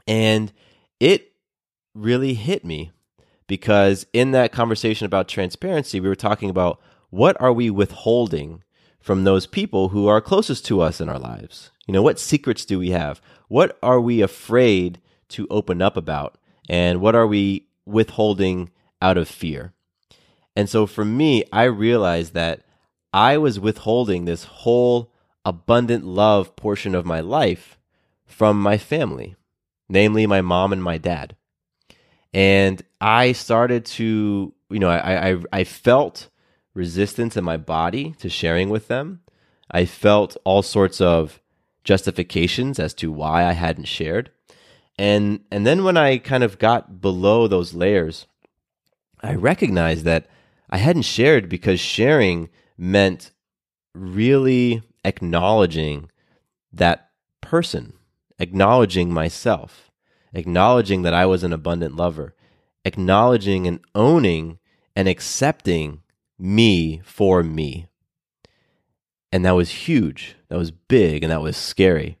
And 0.07 0.51
it 0.99 1.33
really 1.93 2.35
hit 2.35 2.63
me 2.63 2.91
because 3.47 4.05
in 4.13 4.31
that 4.31 4.51
conversation 4.51 5.05
about 5.05 5.27
transparency, 5.27 5.99
we 5.99 6.07
were 6.07 6.15
talking 6.15 6.49
about 6.49 6.79
what 7.09 7.39
are 7.41 7.51
we 7.51 7.69
withholding 7.69 8.63
from 8.99 9.23
those 9.23 9.47
people 9.47 9.89
who 9.89 10.07
are 10.07 10.21
closest 10.21 10.65
to 10.67 10.81
us 10.81 11.01
in 11.01 11.09
our 11.09 11.19
lives? 11.19 11.71
You 11.87 11.93
know, 11.93 12.01
what 12.01 12.19
secrets 12.19 12.63
do 12.63 12.79
we 12.79 12.91
have? 12.91 13.21
What 13.47 13.77
are 13.83 13.99
we 13.99 14.21
afraid 14.21 15.01
to 15.29 15.47
open 15.49 15.81
up 15.81 15.97
about? 15.97 16.37
And 16.69 17.01
what 17.01 17.15
are 17.15 17.27
we 17.27 17.67
withholding 17.91 18.71
out 19.01 19.17
of 19.17 19.27
fear? 19.27 19.73
And 20.55 20.69
so 20.69 20.85
for 20.85 21.05
me, 21.05 21.43
I 21.51 21.63
realized 21.63 22.33
that 22.33 22.63
I 23.13 23.37
was 23.37 23.59
withholding 23.59 24.25
this 24.25 24.45
whole 24.45 25.11
abundant 25.43 26.05
love 26.05 26.55
portion 26.55 26.95
of 26.95 27.05
my 27.05 27.19
life 27.19 27.77
from 28.25 28.61
my 28.61 28.77
family, 28.77 29.35
namely 29.89 30.25
my 30.25 30.41
mom 30.41 30.71
and 30.73 30.83
my 30.83 30.97
dad. 30.97 31.35
And 32.33 32.81
I 32.99 33.33
started 33.33 33.85
to, 33.85 34.53
you 34.69 34.79
know, 34.79 34.89
I, 34.89 35.31
I, 35.31 35.37
I 35.51 35.63
felt 35.63 36.29
resistance 36.73 37.35
in 37.35 37.43
my 37.43 37.57
body 37.57 38.15
to 38.19 38.29
sharing 38.29 38.69
with 38.69 38.87
them. 38.87 39.21
I 39.69 39.85
felt 39.85 40.37
all 40.43 40.61
sorts 40.61 41.01
of 41.01 41.41
justifications 41.83 42.79
as 42.79 42.93
to 42.95 43.11
why 43.11 43.45
I 43.45 43.53
hadn't 43.53 43.85
shared. 43.85 44.31
And 45.01 45.39
and 45.49 45.65
then 45.65 45.83
when 45.83 45.97
I 45.97 46.19
kind 46.19 46.43
of 46.43 46.59
got 46.59 47.01
below 47.01 47.47
those 47.47 47.73
layers, 47.73 48.27
I 49.23 49.33
recognized 49.33 50.05
that 50.05 50.27
I 50.69 50.77
hadn't 50.77 51.01
shared 51.01 51.49
because 51.49 51.79
sharing 51.79 52.49
meant 52.77 53.31
really 53.95 54.83
acknowledging 55.03 56.11
that 56.71 57.09
person, 57.41 57.93
acknowledging 58.37 59.11
myself, 59.11 59.89
acknowledging 60.35 61.01
that 61.01 61.15
I 61.15 61.25
was 61.25 61.43
an 61.43 61.51
abundant 61.51 61.95
lover, 61.95 62.35
acknowledging 62.85 63.65
and 63.65 63.79
owning 63.95 64.59
and 64.95 65.07
accepting 65.07 66.03
me 66.37 67.01
for 67.03 67.41
me. 67.41 67.87
And 69.31 69.43
that 69.45 69.55
was 69.55 69.71
huge. 69.71 70.35
That 70.49 70.59
was 70.59 70.69
big 70.69 71.23
and 71.23 71.31
that 71.31 71.41
was 71.41 71.57
scary. 71.57 72.19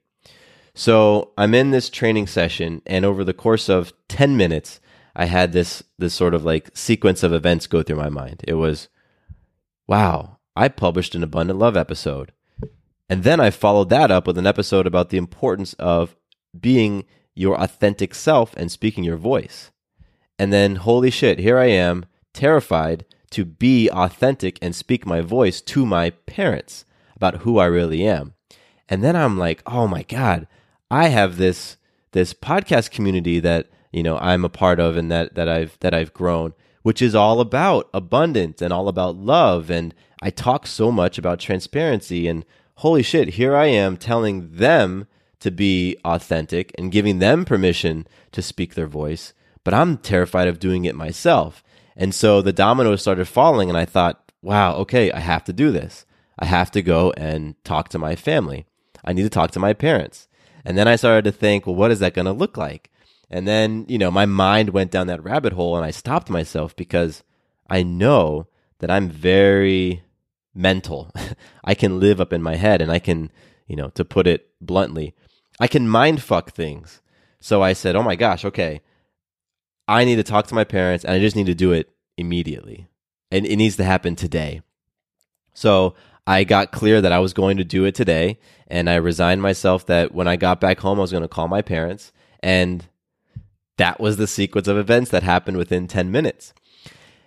So 0.81 1.31
I'm 1.37 1.53
in 1.53 1.69
this 1.69 1.91
training 1.91 2.25
session, 2.25 2.81
and 2.87 3.05
over 3.05 3.23
the 3.23 3.35
course 3.35 3.69
of 3.69 3.93
10 4.07 4.35
minutes, 4.35 4.79
I 5.15 5.25
had 5.25 5.51
this 5.51 5.83
this 5.99 6.15
sort 6.15 6.33
of 6.33 6.43
like 6.43 6.75
sequence 6.75 7.21
of 7.21 7.31
events 7.31 7.67
go 7.67 7.83
through 7.83 7.97
my 7.97 8.09
mind. 8.09 8.43
It 8.47 8.55
was, 8.55 8.87
wow, 9.85 10.39
I 10.55 10.69
published 10.69 11.13
an 11.13 11.21
abundant 11.21 11.59
love 11.59 11.77
episode. 11.77 12.31
And 13.07 13.23
then 13.23 13.39
I 13.39 13.51
followed 13.51 13.89
that 13.89 14.09
up 14.09 14.25
with 14.25 14.39
an 14.39 14.47
episode 14.47 14.87
about 14.87 15.11
the 15.11 15.19
importance 15.19 15.73
of 15.73 16.15
being 16.59 17.05
your 17.35 17.61
authentic 17.61 18.15
self 18.15 18.55
and 18.57 18.71
speaking 18.71 19.03
your 19.03 19.17
voice. 19.17 19.69
And 20.39 20.51
then, 20.51 20.77
holy 20.77 21.11
shit, 21.11 21.37
here 21.37 21.59
I 21.59 21.67
am, 21.67 22.07
terrified 22.33 23.05
to 23.29 23.45
be 23.45 23.87
authentic 23.91 24.57
and 24.63 24.75
speak 24.75 25.05
my 25.05 25.21
voice 25.21 25.61
to 25.61 25.85
my 25.85 26.09
parents 26.09 26.85
about 27.15 27.41
who 27.43 27.59
I 27.59 27.65
really 27.67 28.03
am. 28.03 28.33
And 28.89 29.03
then 29.03 29.15
I'm 29.15 29.37
like, 29.37 29.61
oh 29.67 29.85
my 29.85 30.01
God, 30.01 30.47
I 30.91 31.07
have 31.07 31.37
this 31.37 31.77
this 32.11 32.33
podcast 32.33 32.91
community 32.91 33.39
that, 33.39 33.67
you 33.93 34.03
know, 34.03 34.17
I'm 34.17 34.43
a 34.43 34.49
part 34.49 34.79
of 34.81 34.97
and 34.97 35.09
that 35.09 35.35
that 35.35 35.47
I've 35.47 35.77
that 35.79 35.93
I've 35.93 36.13
grown, 36.13 36.53
which 36.83 37.01
is 37.01 37.15
all 37.15 37.39
about 37.39 37.89
abundance 37.93 38.61
and 38.61 38.73
all 38.73 38.89
about 38.89 39.15
love. 39.15 39.71
And 39.71 39.95
I 40.21 40.29
talk 40.29 40.67
so 40.67 40.91
much 40.91 41.17
about 41.17 41.39
transparency 41.39 42.27
and 42.27 42.45
holy 42.75 43.03
shit, 43.03 43.29
here 43.29 43.55
I 43.55 43.67
am 43.67 43.95
telling 43.95 44.55
them 44.55 45.07
to 45.39 45.49
be 45.49 45.97
authentic 46.03 46.71
and 46.77 46.91
giving 46.91 47.19
them 47.19 47.45
permission 47.45 48.05
to 48.33 48.41
speak 48.41 48.75
their 48.75 48.87
voice, 48.87 49.33
but 49.63 49.73
I'm 49.73 49.97
terrified 49.97 50.47
of 50.47 50.59
doing 50.59 50.85
it 50.85 50.95
myself. 50.95 51.63
And 51.95 52.13
so 52.13 52.41
the 52.41 52.53
dominoes 52.53 53.01
started 53.01 53.27
falling, 53.27 53.69
and 53.69 53.77
I 53.77 53.85
thought, 53.85 54.31
wow, 54.41 54.75
okay, 54.77 55.11
I 55.11 55.19
have 55.19 55.43
to 55.45 55.53
do 55.53 55.71
this. 55.71 56.05
I 56.39 56.45
have 56.45 56.71
to 56.71 56.81
go 56.81 57.11
and 57.17 57.55
talk 57.63 57.89
to 57.89 57.99
my 57.99 58.15
family. 58.15 58.65
I 59.05 59.13
need 59.13 59.23
to 59.23 59.29
talk 59.29 59.51
to 59.51 59.59
my 59.59 59.73
parents. 59.73 60.27
And 60.63 60.77
then 60.77 60.87
I 60.87 60.95
started 60.95 61.23
to 61.25 61.31
think, 61.31 61.65
well, 61.65 61.75
what 61.75 61.91
is 61.91 61.99
that 61.99 62.13
going 62.13 62.25
to 62.25 62.31
look 62.31 62.57
like? 62.57 62.91
And 63.29 63.47
then, 63.47 63.85
you 63.87 63.97
know, 63.97 64.11
my 64.11 64.25
mind 64.25 64.69
went 64.71 64.91
down 64.91 65.07
that 65.07 65.23
rabbit 65.23 65.53
hole 65.53 65.75
and 65.75 65.85
I 65.85 65.91
stopped 65.91 66.29
myself 66.29 66.75
because 66.75 67.23
I 67.69 67.81
know 67.81 68.47
that 68.79 68.91
I'm 68.91 69.09
very 69.09 70.03
mental. 70.53 71.11
I 71.63 71.73
can 71.73 71.99
live 71.99 72.19
up 72.19 72.33
in 72.33 72.43
my 72.43 72.55
head 72.55 72.81
and 72.81 72.91
I 72.91 72.99
can, 72.99 73.31
you 73.67 73.75
know, 73.75 73.89
to 73.91 74.03
put 74.03 74.27
it 74.27 74.49
bluntly, 74.59 75.15
I 75.59 75.67
can 75.67 75.87
mind 75.87 76.21
fuck 76.21 76.51
things. 76.51 77.01
So 77.39 77.61
I 77.61 77.73
said, 77.73 77.95
oh 77.95 78.03
my 78.03 78.15
gosh, 78.15 78.43
okay, 78.43 78.81
I 79.87 80.03
need 80.03 80.17
to 80.17 80.23
talk 80.23 80.47
to 80.47 80.55
my 80.55 80.63
parents 80.63 81.05
and 81.05 81.13
I 81.13 81.19
just 81.19 81.35
need 81.35 81.45
to 81.47 81.55
do 81.55 81.71
it 81.71 81.89
immediately. 82.17 82.87
And 83.31 83.45
it 83.45 83.55
needs 83.55 83.77
to 83.77 83.83
happen 83.83 84.15
today. 84.15 84.61
So 85.53 85.95
I 86.27 86.43
got 86.43 86.71
clear 86.71 87.01
that 87.01 87.11
I 87.11 87.19
was 87.19 87.33
going 87.33 87.57
to 87.57 87.63
do 87.63 87.85
it 87.85 87.95
today. 87.95 88.39
And 88.67 88.89
I 88.89 88.95
resigned 88.95 89.41
myself 89.41 89.85
that 89.87 90.13
when 90.13 90.27
I 90.27 90.35
got 90.35 90.61
back 90.61 90.79
home, 90.79 90.99
I 90.99 91.01
was 91.01 91.11
going 91.11 91.23
to 91.23 91.27
call 91.27 91.47
my 91.47 91.61
parents. 91.61 92.11
And 92.41 92.87
that 93.77 93.99
was 93.99 94.17
the 94.17 94.27
sequence 94.27 94.67
of 94.67 94.77
events 94.77 95.11
that 95.11 95.23
happened 95.23 95.57
within 95.57 95.87
10 95.87 96.11
minutes. 96.11 96.53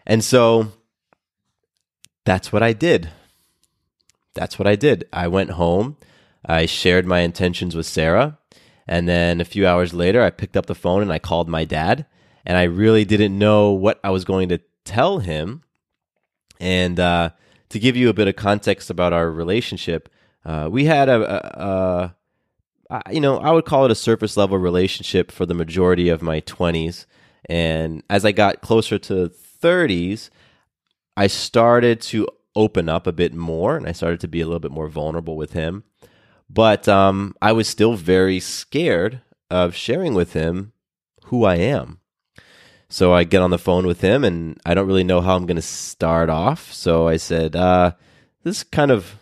And 0.06 0.22
so 0.22 0.72
that's 2.24 2.52
what 2.52 2.62
I 2.62 2.72
did. 2.72 3.10
That's 4.34 4.58
what 4.58 4.66
I 4.66 4.76
did. 4.76 5.06
I 5.12 5.28
went 5.28 5.50
home. 5.50 5.96
I 6.44 6.66
shared 6.66 7.06
my 7.06 7.20
intentions 7.20 7.76
with 7.76 7.86
Sarah. 7.86 8.38
And 8.86 9.08
then 9.08 9.40
a 9.40 9.44
few 9.44 9.66
hours 9.66 9.94
later, 9.94 10.22
I 10.22 10.30
picked 10.30 10.56
up 10.56 10.66
the 10.66 10.74
phone 10.74 11.02
and 11.02 11.12
I 11.12 11.18
called 11.18 11.48
my 11.48 11.64
dad. 11.64 12.06
And 12.46 12.58
I 12.58 12.64
really 12.64 13.04
didn't 13.04 13.38
know 13.38 13.70
what 13.70 13.98
I 14.04 14.10
was 14.10 14.24
going 14.24 14.48
to 14.50 14.60
tell 14.84 15.18
him. 15.18 15.62
And 16.60 17.00
uh, 17.00 17.30
to 17.74 17.80
give 17.80 17.96
you 17.96 18.08
a 18.08 18.12
bit 18.14 18.28
of 18.28 18.36
context 18.36 18.88
about 18.88 19.12
our 19.12 19.28
relationship, 19.28 20.08
uh, 20.44 20.68
we 20.70 20.84
had 20.84 21.08
a, 21.08 21.60
a, 21.60 22.14
a 22.88 23.12
you 23.12 23.20
know, 23.20 23.38
I 23.38 23.50
would 23.50 23.64
call 23.64 23.84
it 23.84 23.90
a 23.90 23.96
surface 23.96 24.36
level 24.36 24.58
relationship 24.58 25.32
for 25.32 25.44
the 25.44 25.54
majority 25.54 26.08
of 26.08 26.22
my 26.22 26.40
20s. 26.42 27.06
And 27.46 28.04
as 28.08 28.24
I 28.24 28.30
got 28.30 28.60
closer 28.60 28.96
to 29.00 29.28
30s, 29.60 30.30
I 31.16 31.26
started 31.26 32.00
to 32.02 32.28
open 32.54 32.88
up 32.88 33.08
a 33.08 33.12
bit 33.12 33.34
more 33.34 33.76
and 33.76 33.88
I 33.88 33.92
started 33.92 34.20
to 34.20 34.28
be 34.28 34.40
a 34.40 34.46
little 34.46 34.60
bit 34.60 34.70
more 34.70 34.88
vulnerable 34.88 35.36
with 35.36 35.54
him. 35.54 35.82
But 36.48 36.86
um, 36.86 37.34
I 37.42 37.50
was 37.50 37.66
still 37.66 37.94
very 37.94 38.38
scared 38.38 39.20
of 39.50 39.74
sharing 39.74 40.14
with 40.14 40.34
him 40.34 40.74
who 41.24 41.44
I 41.44 41.56
am. 41.56 41.98
So 42.88 43.12
I 43.12 43.24
get 43.24 43.42
on 43.42 43.50
the 43.50 43.58
phone 43.58 43.86
with 43.86 44.00
him 44.00 44.24
and 44.24 44.60
I 44.64 44.74
don't 44.74 44.86
really 44.86 45.04
know 45.04 45.20
how 45.20 45.36
I'm 45.36 45.46
going 45.46 45.56
to 45.56 45.62
start 45.62 46.30
off. 46.30 46.72
So 46.72 47.08
I 47.08 47.16
said, 47.16 47.56
uh, 47.56 47.92
this 48.42 48.58
is 48.58 48.64
kind 48.64 48.90
of 48.90 49.18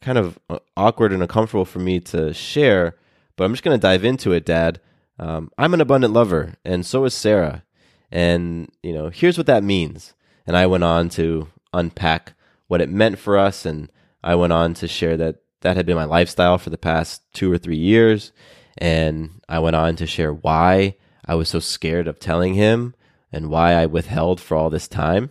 kind 0.00 0.18
of 0.18 0.38
uh, 0.48 0.58
awkward 0.76 1.12
and 1.12 1.22
uncomfortable 1.22 1.64
for 1.64 1.78
me 1.78 2.00
to 2.00 2.32
share, 2.32 2.96
but 3.36 3.44
I'm 3.44 3.52
just 3.52 3.62
going 3.62 3.76
to 3.76 3.80
dive 3.80 4.04
into 4.04 4.32
it, 4.32 4.44
Dad. 4.44 4.80
Um, 5.18 5.50
I'm 5.56 5.74
an 5.74 5.80
abundant 5.80 6.12
lover, 6.12 6.54
and 6.64 6.84
so 6.84 7.04
is 7.04 7.14
Sarah. 7.14 7.64
And, 8.10 8.70
you 8.82 8.92
know, 8.92 9.08
here's 9.08 9.38
what 9.38 9.46
that 9.46 9.64
means. 9.64 10.14
And 10.46 10.56
I 10.56 10.66
went 10.66 10.84
on 10.84 11.08
to 11.10 11.48
unpack 11.72 12.34
what 12.68 12.80
it 12.80 12.88
meant 12.88 13.18
for 13.18 13.36
us. 13.36 13.66
And 13.66 13.90
I 14.22 14.34
went 14.34 14.52
on 14.52 14.74
to 14.74 14.88
share 14.88 15.16
that 15.16 15.36
that 15.62 15.76
had 15.76 15.86
been 15.86 15.96
my 15.96 16.04
lifestyle 16.04 16.58
for 16.58 16.70
the 16.70 16.78
past 16.78 17.22
two 17.32 17.50
or 17.50 17.58
three 17.58 17.78
years. 17.78 18.32
And 18.78 19.40
I 19.48 19.58
went 19.58 19.76
on 19.76 19.96
to 19.96 20.06
share 20.06 20.32
why 20.32 20.96
I 21.26 21.34
was 21.34 21.48
so 21.48 21.58
scared 21.58 22.06
of 22.06 22.18
telling 22.18 22.54
him 22.54 22.94
and 23.32 23.50
why 23.50 23.72
I 23.72 23.86
withheld 23.86 24.40
for 24.40 24.56
all 24.56 24.70
this 24.70 24.88
time. 24.88 25.30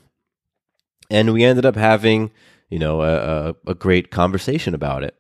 And 1.09 1.33
we 1.33 1.43
ended 1.43 1.65
up 1.65 1.75
having, 1.75 2.31
you 2.69 2.79
know, 2.79 3.01
a, 3.01 3.55
a, 3.67 3.75
great 3.75 4.11
conversation 4.11 4.73
about 4.73 5.03
it. 5.03 5.15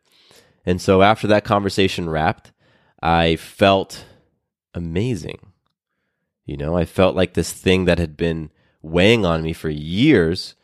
And 0.65 0.81
so 0.81 1.01
after 1.01 1.27
that 1.27 1.43
conversation 1.43 2.09
wrapped, 2.09 2.51
I 3.01 3.35
felt 3.35 4.05
amazing. 4.73 5.51
You 6.45 6.57
know, 6.57 6.75
I 6.75 6.85
felt 6.85 7.15
like 7.15 7.33
this 7.33 7.53
thing 7.53 7.85
that 7.85 7.99
had 7.99 8.17
been 8.17 8.51
weighing 8.81 9.25
on 9.25 9.43
me 9.43 9.53
for 9.53 9.69
years 9.69 10.55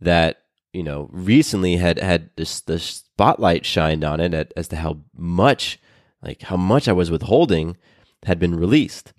that, 0.00 0.42
you 0.72 0.82
know, 0.82 1.08
recently 1.12 1.76
had 1.76 1.98
had 1.98 2.30
this 2.36 2.60
the 2.60 2.78
spotlight 2.78 3.66
shined 3.66 4.04
on 4.04 4.20
it 4.20 4.52
as 4.56 4.68
to 4.68 4.76
how 4.76 5.00
much 5.16 5.78
like 6.22 6.42
how 6.42 6.56
much 6.56 6.88
I 6.88 6.92
was 6.92 7.10
withholding 7.10 7.76
had 8.24 8.38
been 8.38 8.54
released. 8.54 9.12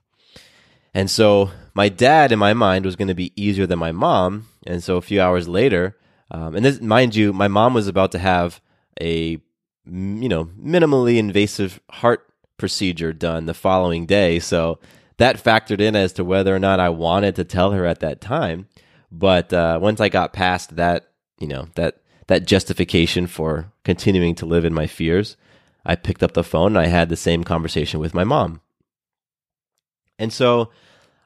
And 0.94 1.10
so 1.10 1.52
my 1.74 1.90
dad 1.90 2.32
in 2.32 2.40
my 2.40 2.54
mind 2.54 2.86
was 2.86 2.96
going 2.96 3.08
to 3.08 3.16
be 3.16 3.34
easier 3.36 3.68
than 3.68 3.80
my 3.80 3.92
mom. 3.92 4.48
And 4.66 4.84
so 4.84 4.98
a 4.98 5.02
few 5.02 5.22
hours 5.22 5.48
later, 5.48 5.98
um, 6.32 6.56
and 6.56 6.66
this, 6.66 6.82
mind 6.82 7.16
you, 7.16 7.34
my 7.34 7.48
mom 7.48 7.74
was 7.74 7.88
about 7.88 8.12
to 8.14 8.20
have 8.20 8.62
a, 9.02 9.40
you 9.86 10.30
know, 10.30 10.46
minimally 10.46 11.18
invasive 11.18 11.80
heart 11.90 12.28
procedure 12.58 13.14
done 13.14 13.46
the 13.46 13.54
following 13.54 14.06
day. 14.06 14.40
So 14.40 14.80
that 15.18 15.44
factored 15.44 15.82
in 15.82 15.96
as 15.96 16.14
to 16.14 16.24
whether 16.24 16.56
or 16.56 16.60
not 16.60 16.80
I 16.80 16.90
wanted 16.90 17.36
to 17.36 17.44
tell 17.44 17.72
her 17.72 17.86
at 17.86 18.00
that 18.02 18.22
time. 18.22 18.68
But 19.12 19.52
uh, 19.54 19.80
once 19.82 20.00
I 20.00 20.10
got 20.10 20.34
past 20.34 20.76
that, 20.76 21.10
you 21.40 21.48
know, 21.48 21.68
that 21.76 22.02
that 22.28 22.46
justification 22.46 23.26
for 23.26 23.72
continuing 23.84 24.36
to 24.36 24.46
live 24.46 24.64
in 24.64 24.74
my 24.74 24.86
fears, 24.86 25.36
I 25.84 25.96
picked 25.96 26.22
up 26.22 26.34
the 26.34 26.44
phone 26.44 26.78
and 26.78 26.86
I 26.86 26.88
had 26.88 27.10
the 27.10 27.16
same 27.16 27.44
conversation 27.44 28.00
with 28.00 28.14
my 28.14 28.24
mom. 28.24 28.62
And 30.20 30.32
so 30.32 30.70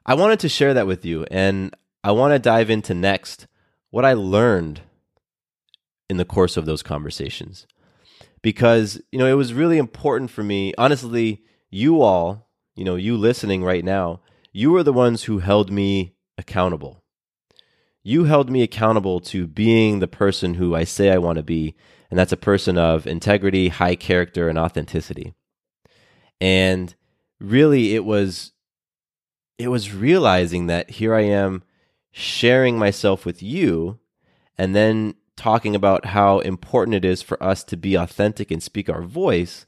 I 0.05 0.13
wanted 0.13 0.39
to 0.41 0.49
share 0.49 0.73
that 0.75 0.87
with 0.87 1.03
you. 1.03 1.25
And 1.29 1.75
I 2.03 2.11
want 2.11 2.33
to 2.33 2.39
dive 2.39 2.69
into 2.69 2.93
next 2.93 3.47
what 3.89 4.05
I 4.05 4.13
learned 4.13 4.81
in 6.09 6.17
the 6.17 6.25
course 6.25 6.55
of 6.55 6.65
those 6.65 6.83
conversations. 6.83 7.67
Because, 8.41 9.01
you 9.11 9.19
know, 9.19 9.25
it 9.25 9.33
was 9.33 9.53
really 9.53 9.77
important 9.77 10.29
for 10.29 10.43
me. 10.43 10.73
Honestly, 10.77 11.41
you 11.69 12.01
all, 12.01 12.49
you 12.75 12.85
know, 12.85 12.95
you 12.95 13.17
listening 13.17 13.63
right 13.63 13.83
now, 13.83 14.21
you 14.51 14.75
are 14.75 14.83
the 14.83 14.93
ones 14.93 15.23
who 15.23 15.39
held 15.39 15.71
me 15.71 16.13
accountable. 16.37 17.03
You 18.03 18.25
held 18.25 18.49
me 18.49 18.61
accountable 18.61 19.19
to 19.21 19.47
being 19.47 19.99
the 19.99 20.07
person 20.07 20.55
who 20.55 20.75
I 20.75 20.83
say 20.83 21.09
I 21.09 21.17
want 21.17 21.37
to 21.37 21.43
be, 21.43 21.73
and 22.09 22.19
that's 22.19 22.33
a 22.33 22.37
person 22.37 22.77
of 22.77 23.07
integrity, 23.07 23.69
high 23.69 23.95
character, 23.95 24.49
and 24.49 24.59
authenticity. 24.59 25.33
And 26.41 26.93
really, 27.39 27.95
it 27.95 28.03
was 28.03 28.52
it 29.57 29.67
was 29.67 29.93
realizing 29.93 30.67
that 30.67 30.91
here 30.91 31.13
I 31.13 31.21
am 31.21 31.63
sharing 32.11 32.77
myself 32.77 33.25
with 33.25 33.41
you 33.41 33.99
and 34.57 34.75
then 34.75 35.15
talking 35.35 35.75
about 35.75 36.05
how 36.05 36.39
important 36.39 36.95
it 36.95 37.05
is 37.05 37.21
for 37.21 37.41
us 37.41 37.63
to 37.65 37.77
be 37.77 37.95
authentic 37.95 38.51
and 38.51 38.61
speak 38.61 38.89
our 38.89 39.01
voice, 39.01 39.65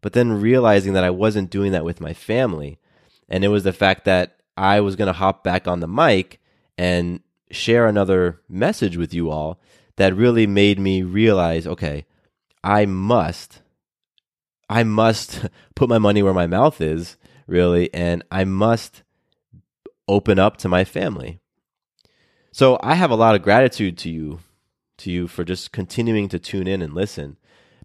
but 0.00 0.12
then 0.12 0.40
realizing 0.40 0.92
that 0.92 1.04
I 1.04 1.10
wasn't 1.10 1.50
doing 1.50 1.72
that 1.72 1.84
with 1.84 2.00
my 2.00 2.12
family. 2.12 2.78
And 3.28 3.44
it 3.44 3.48
was 3.48 3.64
the 3.64 3.72
fact 3.72 4.04
that 4.04 4.36
I 4.56 4.80
was 4.80 4.96
going 4.96 5.06
to 5.06 5.12
hop 5.12 5.42
back 5.42 5.66
on 5.66 5.80
the 5.80 5.88
mic 5.88 6.40
and 6.76 7.20
share 7.50 7.86
another 7.86 8.40
message 8.48 8.96
with 8.96 9.12
you 9.12 9.30
all 9.30 9.60
that 9.96 10.14
really 10.14 10.46
made 10.46 10.78
me 10.78 11.02
realize 11.02 11.66
okay, 11.66 12.06
I 12.62 12.86
must, 12.86 13.60
I 14.68 14.84
must 14.84 15.46
put 15.74 15.88
my 15.88 15.98
money 15.98 16.22
where 16.22 16.34
my 16.34 16.46
mouth 16.46 16.80
is, 16.80 17.16
really, 17.46 17.92
and 17.92 18.22
I 18.30 18.44
must 18.44 19.02
open 20.08 20.38
up 20.38 20.56
to 20.58 20.68
my 20.68 20.84
family. 20.84 21.40
So 22.52 22.78
I 22.82 22.94
have 22.94 23.10
a 23.10 23.16
lot 23.16 23.34
of 23.34 23.42
gratitude 23.42 23.98
to 23.98 24.10
you, 24.10 24.40
to 24.98 25.10
you 25.10 25.28
for 25.28 25.44
just 25.44 25.70
continuing 25.70 26.28
to 26.30 26.38
tune 26.38 26.66
in 26.66 26.82
and 26.82 26.94
listen, 26.94 27.36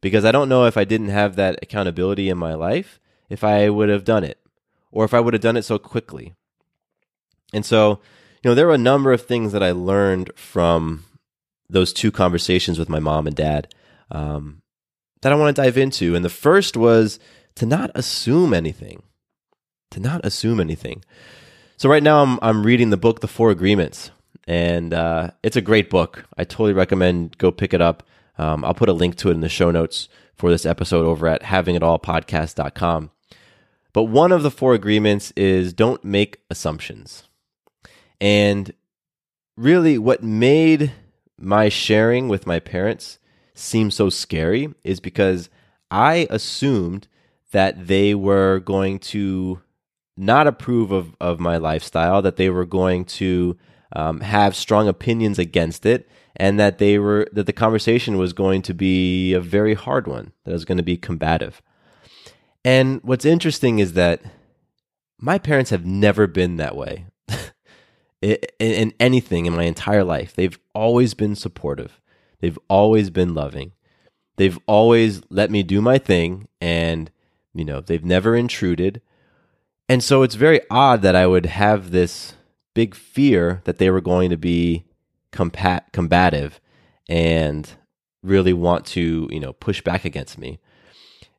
because 0.02 0.26
I 0.26 0.32
don't 0.32 0.50
know 0.50 0.66
if 0.66 0.78
I 0.78 0.84
didn't 0.84 1.10
have 1.10 1.36
that 1.36 1.60
accountability 1.62 2.30
in 2.30 2.38
my 2.38 2.54
life, 2.54 3.00
if 3.30 3.44
I 3.44 3.70
would 3.70 3.90
have 3.90 4.04
done 4.04 4.24
it, 4.24 4.40
or 4.92 5.06
if 5.06 5.14
I 5.14 5.20
would 5.20 5.34
have 5.34 5.42
done 5.42 5.58
it 5.58 5.64
so 5.64 5.78
quickly. 5.78 6.34
And 7.54 7.66
so, 7.66 8.00
you 8.42 8.50
know, 8.50 8.56
there 8.56 8.68
were 8.68 8.74
a 8.74 8.80
number 8.80 9.14
of 9.14 9.22
things 9.22 9.52
that 9.52 9.64
I 9.64 9.72
learned 9.72 10.32
from 10.36 11.06
those 11.70 11.94
two 11.94 12.12
conversations 12.12 12.80
with 12.80 12.90
my 12.90 13.00
mom 13.00 13.28
and 13.28 13.36
dad 13.36 13.74
um, 14.12 14.62
that 15.22 15.32
I 15.32 15.36
want 15.36 15.56
to 15.56 15.62
dive 15.62 15.78
into. 15.78 16.16
And 16.16 16.24
the 16.24 16.30
first 16.30 16.76
was 16.76 17.20
to 17.56 17.66
not 17.66 17.92
assume 17.96 18.54
anything, 18.54 19.04
to 19.92 20.00
not 20.00 20.26
assume 20.26 20.60
anything. 20.60 21.04
So 21.84 21.90
right 21.90 22.02
now 22.02 22.24
I'm 22.24 22.40
I'm 22.42 22.66
reading 22.66 22.92
the 22.92 22.96
book 22.96 23.20
The 23.20 23.28
Four 23.28 23.52
Agreements, 23.52 24.10
and 24.48 24.94
uh, 24.94 25.32
it's 25.44 25.58
a 25.58 25.62
great 25.62 25.90
book. 25.90 26.24
I 26.38 26.46
totally 26.46 26.72
recommend 26.72 27.38
go 27.38 27.52
pick 27.52 27.74
it 27.74 27.82
up. 27.82 28.08
Um, 28.38 28.64
I'll 28.64 28.74
put 28.74 28.88
a 28.88 28.94
link 28.94 29.18
to 29.18 29.28
it 29.28 29.34
in 29.34 29.42
the 29.42 29.50
show 29.50 29.70
notes 29.70 30.08
for 30.34 30.50
this 30.50 30.66
episode 30.66 31.06
over 31.06 31.28
at 31.28 31.42
havingitallpodcast.com. 31.42 33.12
But 33.92 34.04
one 34.04 34.32
of 34.32 34.44
the 34.44 34.50
four 34.50 34.74
agreements 34.74 35.34
is 35.36 35.74
don't 35.74 36.02
make 36.06 36.40
assumptions. 36.50 37.24
And 38.22 38.74
really, 39.58 39.98
what 39.98 40.24
made 40.24 40.94
my 41.38 41.68
sharing 41.68 42.30
with 42.30 42.48
my 42.48 42.62
parents 42.62 43.20
seem 43.56 43.92
so 43.92 44.10
scary 44.10 44.74
is 44.86 45.02
because 45.02 45.50
I 45.92 46.28
assumed 46.30 47.10
that 47.52 47.88
they 47.88 48.16
were 48.16 48.62
going 48.62 49.00
to 49.00 49.60
not 50.16 50.48
approve 50.48 50.92
of, 50.92 51.16
of 51.20 51.40
my 51.40 51.58
lifestyle, 51.58 52.22
that 52.22 52.38
they 52.38 52.50
were 52.50 52.66
going 52.66 53.06
to 53.06 53.58
um, 53.96 54.22
have 54.22 54.56
strong 54.56 54.88
opinions 54.88 55.40
against 55.40 55.86
it, 55.86 56.08
and 56.36 56.60
that 56.60 56.78
they 56.78 56.98
were 56.98 57.28
that 57.32 57.46
the 57.46 57.54
conversation 57.54 58.18
was 58.18 58.34
going 58.34 58.62
to 58.64 58.74
be 58.74 59.34
a 59.34 59.40
very 59.40 59.74
hard 59.74 60.08
one, 60.08 60.32
that 60.46 60.52
was 60.52 60.66
going 60.66 60.78
to 60.78 60.84
be 60.84 60.98
combative. 60.98 61.62
And 62.66 63.02
what's 63.04 63.26
interesting 63.26 63.80
is 63.80 63.94
that 63.94 64.22
my 65.20 65.38
parents 65.38 65.70
have 65.70 65.86
never 65.86 66.28
been 66.28 66.58
that 66.58 66.76
way 66.76 67.06
in, 68.22 68.38
in 68.60 68.94
anything 69.00 69.46
in 69.46 69.56
my 69.56 69.64
entire 69.64 70.04
life. 70.04 70.34
They've 70.34 70.58
always 70.74 71.14
been 71.14 71.36
supportive. 71.36 72.02
They've 72.40 72.60
always 72.68 73.10
been 73.10 73.34
loving. 73.34 73.74
They've 74.38 74.60
always 74.66 75.22
let 75.30 75.52
me 75.52 75.64
do 75.64 75.82
my 75.82 75.98
thing, 75.98 76.48
and 76.60 77.12
you 77.54 77.64
know 77.64 77.82
they've 77.82 78.04
never 78.04 78.36
intruded 78.36 79.02
and 79.90 80.04
so 80.04 80.24
it's 80.24 80.36
very 80.36 80.62
odd 80.70 81.02
that 81.02 81.16
I 81.16 81.28
would 81.28 81.46
have 81.46 81.92
this 81.92 82.34
big 82.74 82.96
fear 82.96 83.62
that 83.66 83.78
they 83.78 83.90
were 83.90 84.02
going 84.02 84.30
to 84.30 84.38
be 84.38 84.86
compat- 85.32 85.92
combative 85.92 86.60
and 87.10 87.70
really 88.22 88.54
want 88.54 88.86
to, 88.86 89.28
you 89.32 89.40
know, 89.40 89.54
push 89.54 89.82
back 89.82 90.06
against 90.06 90.38
me. 90.38 90.60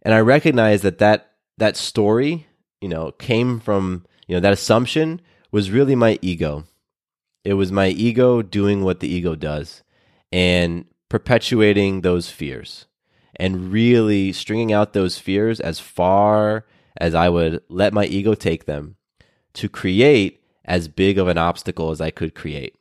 And 0.02 0.12
I 0.12 0.20
recognize 0.20 0.82
that 0.82 0.98
that 0.98 1.30
that 1.56 1.76
story, 1.76 2.46
you 2.80 2.88
know, 2.88 3.12
came 3.12 3.60
from, 3.60 4.04
you 4.26 4.34
know, 4.34 4.40
that 4.40 4.52
assumption 4.52 5.20
was 5.50 5.70
really 5.70 5.94
my 5.94 6.18
ego. 6.20 6.64
It 7.44 7.54
was 7.54 7.72
my 7.72 7.88
ego 7.88 8.42
doing 8.42 8.82
what 8.82 9.00
the 9.00 9.08
ego 9.08 9.34
does 9.34 9.82
and 10.32 10.84
perpetuating 11.08 12.00
those 12.00 12.28
fears 12.28 12.86
and 13.36 13.72
really 13.72 14.32
stringing 14.32 14.72
out 14.72 14.92
those 14.92 15.18
fears 15.18 15.60
as 15.60 15.78
far 15.78 16.66
as 16.96 17.14
I 17.14 17.28
would 17.28 17.62
let 17.68 17.92
my 17.92 18.06
ego 18.06 18.34
take 18.34 18.66
them 18.66 18.96
to 19.54 19.68
create 19.68 20.42
as 20.64 20.88
big 20.88 21.18
of 21.18 21.28
an 21.28 21.38
obstacle 21.38 21.90
as 21.90 22.00
I 22.00 22.10
could 22.10 22.34
create. 22.34 22.76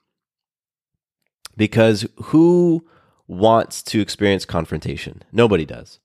Because 1.56 2.08
who 2.26 2.88
wants 3.28 3.84
to 3.84 4.02
experience 4.02 4.46
confrontation? 4.46 5.24
Nobody 5.32 5.66
does. 5.66 6.00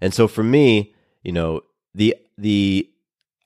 And 0.00 0.14
so 0.14 0.28
for 0.28 0.42
me, 0.42 0.94
you 1.22 1.32
know, 1.32 1.62
the 1.94 2.16
the 2.36 2.88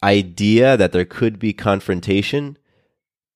idea 0.03 0.77
that 0.77 0.93
there 0.93 1.05
could 1.05 1.39
be 1.39 1.53
confrontation 1.53 2.59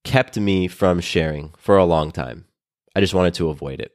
kept 0.04 0.38
me 0.38 0.68
from 0.68 1.00
sharing 1.00 1.54
for 1.56 1.76
a 1.76 1.84
long 1.84 2.12
time. 2.12 2.46
I 2.94 3.00
just 3.00 3.14
wanted 3.14 3.34
to 3.34 3.48
avoid 3.48 3.80
it. 3.80 3.92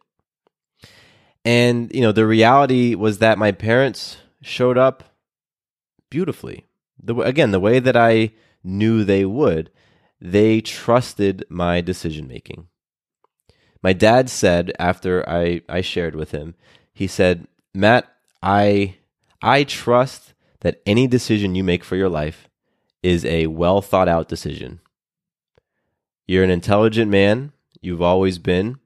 And, 1.43 1.93
you 1.93 2.01
know, 2.01 2.12
the 2.12 2.27
reality 2.27 2.95
was 2.95 3.19
that 3.19 3.38
my 3.38 3.51
parents 3.51 4.17
showed 4.41 4.77
up 4.77 5.03
beautifully. 6.12 6.67
The, 7.02 7.15
again, 7.21 7.50
the 7.50 7.60
way 7.60 7.80
that 7.80 7.97
I 7.97 8.34
knew 8.63 9.04
they 9.04 9.26
would, 9.26 9.71
they 10.19 10.62
trusted 10.62 11.43
my 11.50 11.82
decision 11.82 12.28
making. 12.28 12.67
My 13.82 13.93
dad 13.93 14.30
said 14.30 14.71
after 14.78 15.28
I, 15.28 15.62
I 15.67 15.82
shared 15.82 16.15
with 16.15 16.30
him, 16.30 16.54
he 16.93 17.08
said, 17.08 17.47
Matt, 17.74 18.08
I 18.43 18.97
I 19.41 19.63
trust 19.63 20.34
that 20.60 20.82
any 20.86 21.08
decision 21.08 21.56
you 21.56 21.63
make 21.63 21.84
for 21.84 21.95
your 21.95 22.10
life 22.10 22.47
is 23.02 23.26
a 23.26 23.47
well 23.47 23.82
thought 23.82 24.08
out 24.08 24.28
decision. 24.28 24.80
You're 26.28 26.43
an 26.43 26.52
intelligent 26.52 27.10
man. 27.10 27.52
You've 27.82 28.02
always 28.02 28.38
been. 28.38 28.80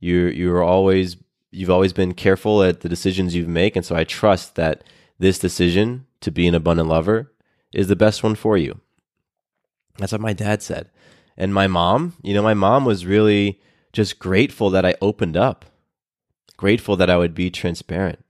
You're 0.00 0.30
you're 0.30 0.62
always 0.62 1.16
you've 1.50 1.70
always 1.70 1.92
been 1.92 2.14
careful 2.14 2.62
at 2.62 2.80
the 2.80 2.88
decisions 2.88 3.34
you 3.34 3.46
make, 3.46 3.76
and 3.76 3.84
so 3.84 3.94
I 3.94 4.04
trust 4.04 4.54
that 4.54 4.84
this 5.18 5.38
decision 5.38 6.06
to 6.26 6.32
be 6.32 6.48
an 6.48 6.56
abundant 6.56 6.88
lover 6.88 7.32
is 7.72 7.86
the 7.86 7.94
best 7.94 8.24
one 8.24 8.34
for 8.34 8.58
you. 8.58 8.80
That's 9.96 10.10
what 10.10 10.20
my 10.20 10.32
dad 10.32 10.60
said. 10.60 10.90
And 11.36 11.54
my 11.54 11.68
mom, 11.68 12.14
you 12.20 12.34
know, 12.34 12.42
my 12.42 12.52
mom 12.52 12.84
was 12.84 13.06
really 13.06 13.60
just 13.92 14.18
grateful 14.18 14.68
that 14.70 14.84
I 14.84 14.96
opened 15.00 15.36
up, 15.36 15.64
grateful 16.56 16.96
that 16.96 17.08
I 17.08 17.16
would 17.16 17.32
be 17.32 17.48
transparent. 17.48 18.24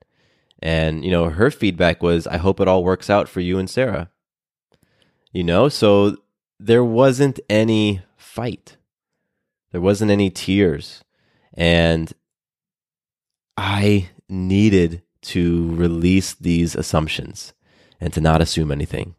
And, 0.59 1.03
you 1.03 1.09
know, 1.09 1.29
her 1.31 1.49
feedback 1.49 2.03
was, 2.03 2.27
I 2.27 2.37
hope 2.37 2.59
it 2.59 2.67
all 2.67 2.83
works 2.83 3.09
out 3.09 3.27
for 3.27 3.39
you 3.41 3.57
and 3.57 3.67
Sarah. 3.67 4.11
You 5.31 5.43
know, 5.43 5.67
so 5.67 6.17
there 6.59 6.83
wasn't 6.83 7.39
any 7.49 8.01
fight, 8.15 8.77
there 9.71 9.81
wasn't 9.81 10.11
any 10.11 10.29
tears. 10.29 11.03
And 11.55 12.13
I 13.57 14.09
needed 14.29 15.01
to 15.21 15.73
release 15.73 16.35
these 16.35 16.75
assumptions 16.75 17.53
and 17.99 18.13
to 18.13 18.21
not 18.21 18.41
assume 18.41 18.71
anything. 18.71 19.15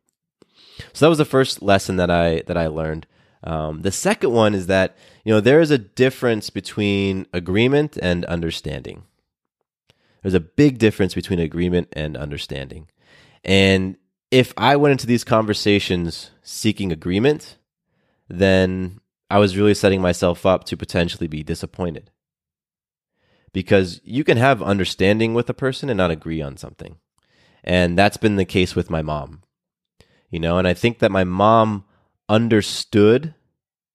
So 0.93 1.05
that 1.05 1.11
was 1.11 1.19
the 1.19 1.25
first 1.25 1.62
lesson 1.62 1.97
that 1.97 2.11
I 2.11 2.43
that 2.47 2.57
I 2.57 2.67
learned. 2.67 3.07
Um, 3.45 3.83
the 3.83 3.93
second 3.93 4.33
one 4.33 4.55
is 4.55 4.67
that 4.67 4.97
you 5.25 5.33
know 5.33 5.41
there 5.41 5.61
is 5.61 5.71
a 5.71 5.79
difference 5.79 6.51
between 6.51 7.27
agreement 7.33 7.97
and 8.01 8.25
understanding. 8.25 9.05
There's 10.23 10.35
a 10.35 10.41
big 10.41 10.79
difference 10.79 11.14
between 11.14 11.38
agreement 11.38 11.88
and 11.93 12.17
understanding. 12.17 12.88
And 13.45 13.97
if 14.31 14.53
I 14.57 14.77
went 14.77 14.93
into 14.93 15.07
these 15.07 15.25
conversations 15.25 16.31
seeking 16.43 16.93
agreement, 16.93 17.57
then 18.29 19.01
I 19.31 19.38
was 19.38 19.57
really 19.57 19.75
setting 19.75 20.01
myself 20.01 20.45
up 20.45 20.64
to 20.64 20.77
potentially 20.77 21.29
be 21.29 21.43
disappointed. 21.43 22.11
Because 23.53 24.01
you 24.05 24.25
can 24.25 24.37
have 24.37 24.62
understanding 24.62 25.35
with 25.35 25.49
a 25.49 25.55
person 25.55 25.88
and 25.88 25.97
not 25.97 26.11
agree 26.11 26.43
on 26.43 26.57
something. 26.57 26.97
And 27.69 27.97
that's 27.97 28.17
been 28.17 28.35
the 28.35 28.45
case 28.45 28.75
with 28.75 28.91
my 28.91 29.03
mom. 29.03 29.43
You 30.31 30.41
know, 30.41 30.59
and 30.59 30.67
I 30.67 30.75
think 30.75 30.99
that 30.99 31.13
my 31.13 31.23
mom 31.23 31.85
understood 32.29 33.35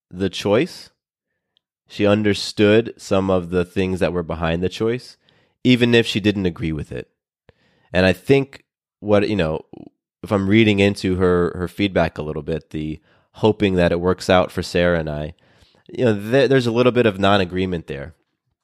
the 0.10 0.30
choice. 0.30 0.92
She 1.88 2.06
understood 2.06 2.94
some 2.98 3.30
of 3.30 3.50
the 3.50 3.66
things 3.66 4.00
that 4.00 4.14
were 4.14 4.24
behind 4.24 4.64
the 4.64 4.70
choice 4.70 5.18
even 5.64 5.96
if 5.96 6.06
she 6.06 6.20
didn't 6.20 6.46
agree 6.46 6.72
with 6.72 6.92
it. 6.92 7.10
And 7.92 8.06
I 8.06 8.14
think 8.14 8.66
what, 9.00 9.28
you 9.30 9.36
know, 9.36 9.66
if 10.22 10.32
I'm 10.32 10.50
reading 10.50 10.80
into 10.80 11.16
her 11.16 11.56
her 11.56 11.68
feedback 11.68 12.18
a 12.18 12.24
little 12.24 12.42
bit, 12.42 12.70
the 12.70 13.02
hoping 13.34 13.76
that 13.76 13.92
it 13.92 14.00
works 14.00 14.30
out 14.30 14.52
for 14.52 14.62
Sarah 14.64 15.00
and 15.00 15.10
I, 15.10 15.34
you 15.92 16.06
know, 16.06 16.32
th- 16.32 16.50
there's 16.50 16.68
a 16.68 16.72
little 16.72 16.92
bit 16.92 17.06
of 17.06 17.20
non-agreement 17.20 17.88
there. 17.88 18.16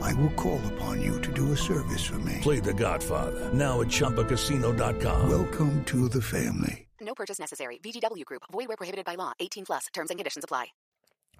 I 0.00 0.14
will 0.14 0.30
call 0.30 0.60
upon 0.74 1.00
you 1.00 1.20
to 1.20 1.32
do 1.32 1.52
a 1.52 1.56
service 1.56 2.04
for 2.04 2.18
me. 2.18 2.38
Play 2.42 2.60
The 2.60 2.74
Godfather 2.74 3.50
now 3.52 3.80
at 3.80 3.88
ChumbaCasino.com. 3.88 5.28
Welcome 5.28 5.84
to 5.84 6.08
the 6.08 6.22
family. 6.22 6.86
No 7.00 7.14
purchase 7.14 7.38
necessary. 7.38 7.78
VGW 7.82 8.24
Group. 8.24 8.42
Void 8.52 8.68
where 8.68 8.76
prohibited 8.76 9.04
by 9.04 9.14
law. 9.14 9.32
18 9.40 9.64
plus. 9.66 9.86
Terms 9.92 10.10
and 10.10 10.18
conditions 10.18 10.44
apply. 10.44 10.66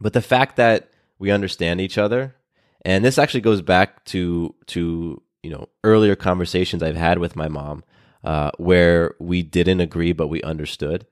But 0.01 0.15
the 0.15 0.23
fact 0.23 0.57
that 0.57 0.91
we 1.19 1.31
understand 1.31 1.81
each 1.81 1.99
other, 1.99 2.35
and 2.85 3.05
this 3.05 3.19
actually 3.19 3.43
goes 3.43 3.61
back 3.61 4.05
to 4.07 4.55
to 4.69 5.23
you 5.43 5.51
know 5.51 5.69
earlier 5.85 6.17
conversations 6.17 6.83
I've 6.83 6.97
had 6.97 7.19
with 7.19 7.37
my 7.37 7.49
mom, 7.49 7.85
uh, 8.25 8.51
where 8.57 9.15
we 9.19 9.43
didn't 9.43 9.81
agree 9.81 10.13
but 10.13 10.29
we 10.29 10.43
understood. 10.43 11.07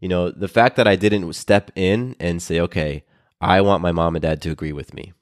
You 0.00 0.08
know, 0.08 0.30
the 0.30 0.48
fact 0.48 0.76
that 0.76 0.86
I 0.86 0.96
didn't 0.96 1.32
step 1.34 1.70
in 1.74 2.16
and 2.20 2.42
say, 2.42 2.60
okay, 2.60 3.04
I 3.40 3.60
want 3.60 3.82
my 3.82 3.92
mom 3.92 4.16
and 4.16 4.22
dad 4.22 4.42
to 4.42 4.50
agree 4.50 4.72
with 4.72 4.92
me. 4.92 5.12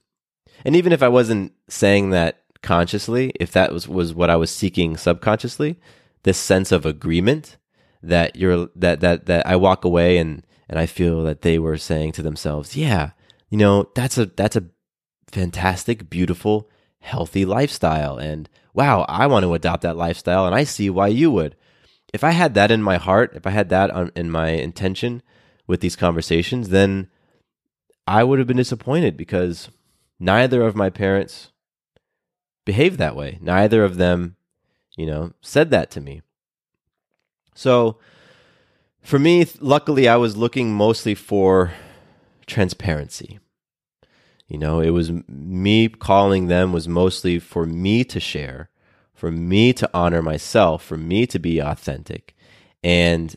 And 0.65 0.77
even 0.77 0.93
if 0.93 1.03
I 1.03 1.09
wasn't 1.09 1.53
saying 1.69 2.11
that 2.11 2.43
consciously, 2.63 3.33
if 3.39 3.53
that 3.53 3.73
was, 3.73 3.89
was 3.89 4.15
what 4.15 4.31
I 4.31 4.37
was 4.37 4.51
seeking 4.51 4.97
subconsciously, 4.97 5.79
this 6.23 6.39
sense 6.39 6.73
of 6.73 6.85
agreement 6.85 7.57
that 8.03 8.37
you're 8.37 8.69
that 8.77 9.01
that 9.01 9.27
that 9.27 9.47
I 9.47 9.57
walk 9.57 9.85
away 9.85 10.19
and 10.19 10.45
and 10.69 10.79
I 10.79 10.87
feel 10.87 11.23
that 11.25 11.43
they 11.43 11.59
were 11.59 11.77
saying 11.77 12.13
to 12.13 12.23
themselves, 12.23 12.77
yeah, 12.77 13.11
you 13.49 13.59
know, 13.59 13.91
that's 13.95 14.19
a 14.19 14.27
that's 14.27 14.57
a 14.57 14.65
fantastic, 15.31 16.11
beautiful, 16.11 16.69
healthy 17.01 17.45
lifestyle 17.45 18.19
and 18.19 18.49
wow, 18.73 19.05
I 19.09 19.27
want 19.27 19.45
to 19.45 19.55
adopt 19.55 19.83
that 19.83 19.97
lifestyle 19.97 20.47
and 20.47 20.55
I 20.55 20.65
see 20.65 20.91
why 20.91 21.09
you 21.09 21.31
would. 21.31 21.57
If 22.13 22.25
I 22.25 22.33
had 22.33 22.55
that 22.55 22.71
in 22.71 22.83
my 22.83 22.97
heart, 22.97 23.33
if 23.35 23.47
I 23.47 23.51
had 23.51 23.69
that 23.71 23.91
on, 23.91 24.11
in 24.15 24.31
my 24.31 24.51
intention 24.51 25.23
with 25.67 25.81
these 25.81 25.97
conversations, 25.97 26.69
then 26.69 27.09
I 28.07 28.25
would 28.25 28.39
have 28.39 28.49
been 28.49 28.57
disappointed 28.57 29.17
because 29.17 29.69
neither 30.19 30.63
of 30.63 30.77
my 30.77 30.91
parents 30.91 31.51
behaved 32.65 32.99
that 32.99 33.17
way. 33.17 33.39
Neither 33.41 33.85
of 33.85 33.97
them, 33.97 34.37
you 34.97 35.07
know, 35.07 35.33
said 35.41 35.71
that 35.71 35.91
to 35.93 36.01
me. 36.01 36.23
So 37.55 37.99
for 39.03 39.19
me, 39.19 39.47
luckily, 39.61 40.09
I 40.09 40.17
was 40.17 40.37
looking 40.37 40.73
mostly 40.75 41.15
for 41.15 41.73
transparency. 42.47 43.39
You 44.49 44.59
know, 44.59 44.81
it 44.81 44.91
was 44.91 45.11
me 45.29 45.89
calling 45.89 46.49
them 46.49 46.73
was 46.73 46.89
mostly 46.89 47.39
for 47.39 47.67
me 47.67 48.05
to 48.05 48.21
share, 48.21 48.71
for 49.15 49.31
me 49.31 49.73
to 49.75 49.89
honor 49.95 50.23
myself, 50.23 50.83
for 50.83 50.97
me 50.97 51.27
to 51.27 51.39
be 51.39 51.59
authentic. 51.61 52.35
And 52.83 53.35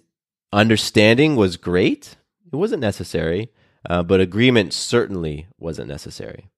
understanding 0.51 1.35
was 1.35 1.57
great. 1.57 2.17
It 2.51 2.55
wasn't 2.55 2.81
necessary, 2.81 3.49
uh, 3.89 4.03
but 4.03 4.19
agreement 4.19 4.73
certainly 4.73 5.47
wasn't 5.57 5.87
necessary. 5.87 6.49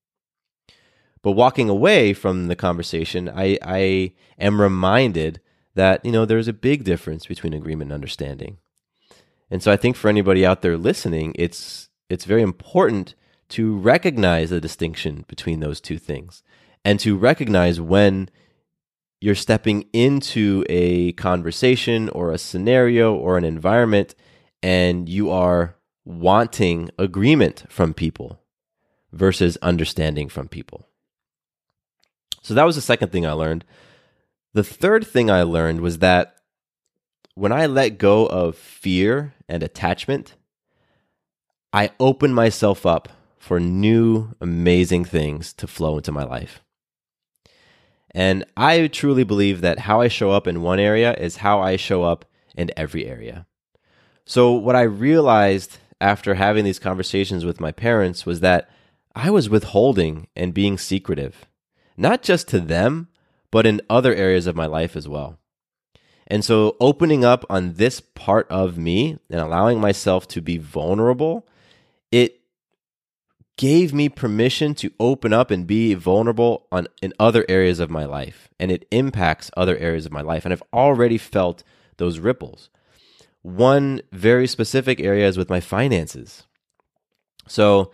But 1.22 1.32
walking 1.32 1.70
away 1.70 2.14
from 2.14 2.48
the 2.48 2.56
conversation, 2.56 3.30
I, 3.30 3.58
I 3.62 4.14
am 4.38 4.62
reminded 4.62 5.42
that, 5.76 6.04
you 6.06 6.12
know, 6.12 6.26
there's 6.26 6.48
a 6.48 6.54
big 6.54 6.84
difference 6.84 7.26
between 7.26 7.54
agreement 7.54 7.92
and 7.92 7.96
understanding. 7.96 8.58
And 9.52 9.62
so 9.62 9.72
I 9.72 9.78
think 9.78 9.96
for 9.96 10.10
anybody 10.10 10.46
out 10.46 10.62
there 10.62 10.78
listening, 10.78 11.34
it's, 11.36 11.90
it's 12.10 12.26
very 12.26 12.42
important 12.42 13.16
to 13.50 13.78
recognize 13.78 14.52
the 14.52 14.62
distinction 14.62 15.26
between 15.28 15.60
those 15.60 15.82
two 15.82 15.98
things 15.98 16.44
and 16.86 17.00
to 17.00 17.18
recognize 17.18 17.82
when 17.82 18.30
you're 19.22 19.36
stepping 19.36 19.86
into 19.92 20.64
a 20.70 21.12
conversation 21.14 22.10
or 22.10 22.32
a 22.32 22.38
scenario 22.38 23.14
or 23.14 23.38
an 23.38 23.44
environment 23.44 24.16
and 24.64 25.10
you 25.10 25.30
are 25.30 25.76
wanting 26.06 26.90
agreement 26.98 27.66
from 27.70 27.94
people 27.94 28.40
versus 29.12 29.58
understanding 29.62 30.30
from 30.30 30.48
people. 30.48 30.89
So 32.50 32.56
that 32.56 32.66
was 32.66 32.76
the 32.76 32.82
second 32.82 33.12
thing 33.12 33.28
I 33.28 33.34
learned. 33.34 33.64
The 34.56 34.64
third 34.64 35.06
thing 35.06 35.30
I 35.30 35.44
learned 35.44 35.82
was 35.82 36.00
that 36.00 36.34
when 37.36 37.52
I 37.52 37.68
let 37.68 38.00
go 38.00 38.26
of 38.26 38.56
fear 38.56 39.36
and 39.48 39.62
attachment, 39.62 40.34
I 41.72 41.92
open 42.00 42.34
myself 42.34 42.88
up 42.88 43.08
for 43.38 43.60
new, 43.60 44.34
amazing 44.42 45.06
things 45.06 45.54
to 45.54 45.68
flow 45.68 45.98
into 45.98 46.12
my 46.12 46.24
life. 46.24 46.64
And 48.16 48.46
I 48.58 48.88
truly 48.88 49.24
believe 49.24 49.62
that 49.62 49.82
how 49.82 50.02
I 50.02 50.08
show 50.08 50.32
up 50.32 50.48
in 50.48 50.64
one 50.64 50.80
area 50.80 51.14
is 51.14 51.36
how 51.36 51.60
I 51.60 51.76
show 51.76 52.02
up 52.02 52.26
in 52.58 52.72
every 52.76 53.06
area. 53.06 53.46
So, 54.26 54.54
what 54.54 54.76
I 54.76 54.82
realized 54.82 55.78
after 56.02 56.34
having 56.34 56.66
these 56.66 56.80
conversations 56.80 57.46
with 57.46 57.62
my 57.62 57.72
parents 57.72 58.26
was 58.26 58.40
that 58.40 58.72
I 59.16 59.30
was 59.30 59.52
withholding 59.52 60.30
and 60.36 60.52
being 60.52 60.80
secretive, 60.80 61.46
not 62.00 62.24
just 62.24 62.48
to 62.48 62.60
them, 62.60 63.10
but 63.52 63.66
in 63.66 63.82
other 63.90 64.14
areas 64.16 64.48
of 64.48 64.56
my 64.56 64.66
life 64.66 64.96
as 64.96 65.08
well. 65.08 65.38
And 66.28 66.46
so, 66.46 66.78
opening 66.80 67.26
up 67.26 67.44
on 67.50 67.74
this 67.74 68.00
part 68.00 68.48
of 68.50 68.78
me 68.78 69.18
and 69.30 69.42
allowing 69.42 69.82
myself 69.82 70.28
to 70.30 70.42
be 70.42 70.58
vulnerable, 70.58 71.48
it 72.12 72.40
gave 73.58 73.94
me 73.94 74.08
permission 74.08 74.74
to 74.76 74.92
open 75.00 75.34
up 75.34 75.52
and 75.52 75.68
be 75.68 75.94
vulnerable 75.94 76.68
on 76.72 76.88
in 77.02 77.14
other 77.20 77.46
areas 77.50 77.80
of 77.80 77.90
my 77.90 78.06
life 78.06 78.48
and 78.58 78.72
it 78.72 78.88
impacts 78.90 79.52
other 79.58 79.76
areas 79.78 80.06
of 80.06 80.14
my 80.14 80.22
life 80.22 80.46
and 80.46 80.54
I've 80.54 80.64
already 80.72 81.18
felt 81.18 81.62
those 81.98 82.20
ripples. 82.20 82.70
One 83.42 84.02
very 84.14 84.48
specific 84.48 85.02
area 85.02 85.28
is 85.28 85.38
with 85.38 85.50
my 85.50 85.60
finances. 85.60 86.46
So 87.48 87.92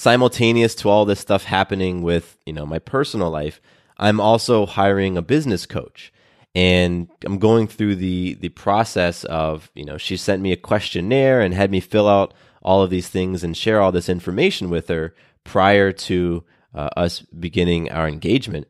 simultaneous 0.00 0.74
to 0.74 0.88
all 0.88 1.04
this 1.04 1.20
stuff 1.20 1.44
happening 1.44 2.00
with, 2.00 2.38
you 2.46 2.54
know, 2.54 2.64
my 2.64 2.78
personal 2.78 3.30
life, 3.30 3.60
I'm 3.98 4.18
also 4.18 4.64
hiring 4.64 5.18
a 5.18 5.22
business 5.22 5.66
coach 5.66 6.10
and 6.54 7.06
I'm 7.22 7.38
going 7.38 7.66
through 7.68 7.96
the 7.96 8.32
the 8.40 8.48
process 8.48 9.24
of, 9.24 9.70
you 9.74 9.84
know, 9.84 9.98
she 9.98 10.16
sent 10.16 10.40
me 10.40 10.52
a 10.52 10.56
questionnaire 10.56 11.42
and 11.42 11.52
had 11.52 11.70
me 11.70 11.80
fill 11.80 12.08
out 12.08 12.32
all 12.62 12.82
of 12.82 12.88
these 12.88 13.08
things 13.08 13.44
and 13.44 13.54
share 13.54 13.82
all 13.82 13.92
this 13.92 14.08
information 14.08 14.70
with 14.70 14.88
her 14.88 15.14
prior 15.44 15.92
to 15.92 16.44
uh, 16.74 16.88
us 16.96 17.20
beginning 17.20 17.90
our 17.90 18.08
engagement. 18.08 18.66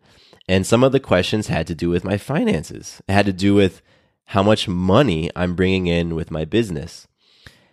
And 0.48 0.66
some 0.66 0.82
of 0.82 0.90
the 0.90 0.98
questions 0.98 1.46
had 1.46 1.68
to 1.68 1.76
do 1.76 1.90
with 1.90 2.02
my 2.04 2.16
finances. 2.16 3.00
It 3.08 3.12
had 3.12 3.26
to 3.26 3.32
do 3.32 3.54
with 3.54 3.82
how 4.24 4.42
much 4.42 4.66
money 4.66 5.30
I'm 5.36 5.54
bringing 5.54 5.86
in 5.86 6.16
with 6.16 6.32
my 6.32 6.44
business. 6.44 7.06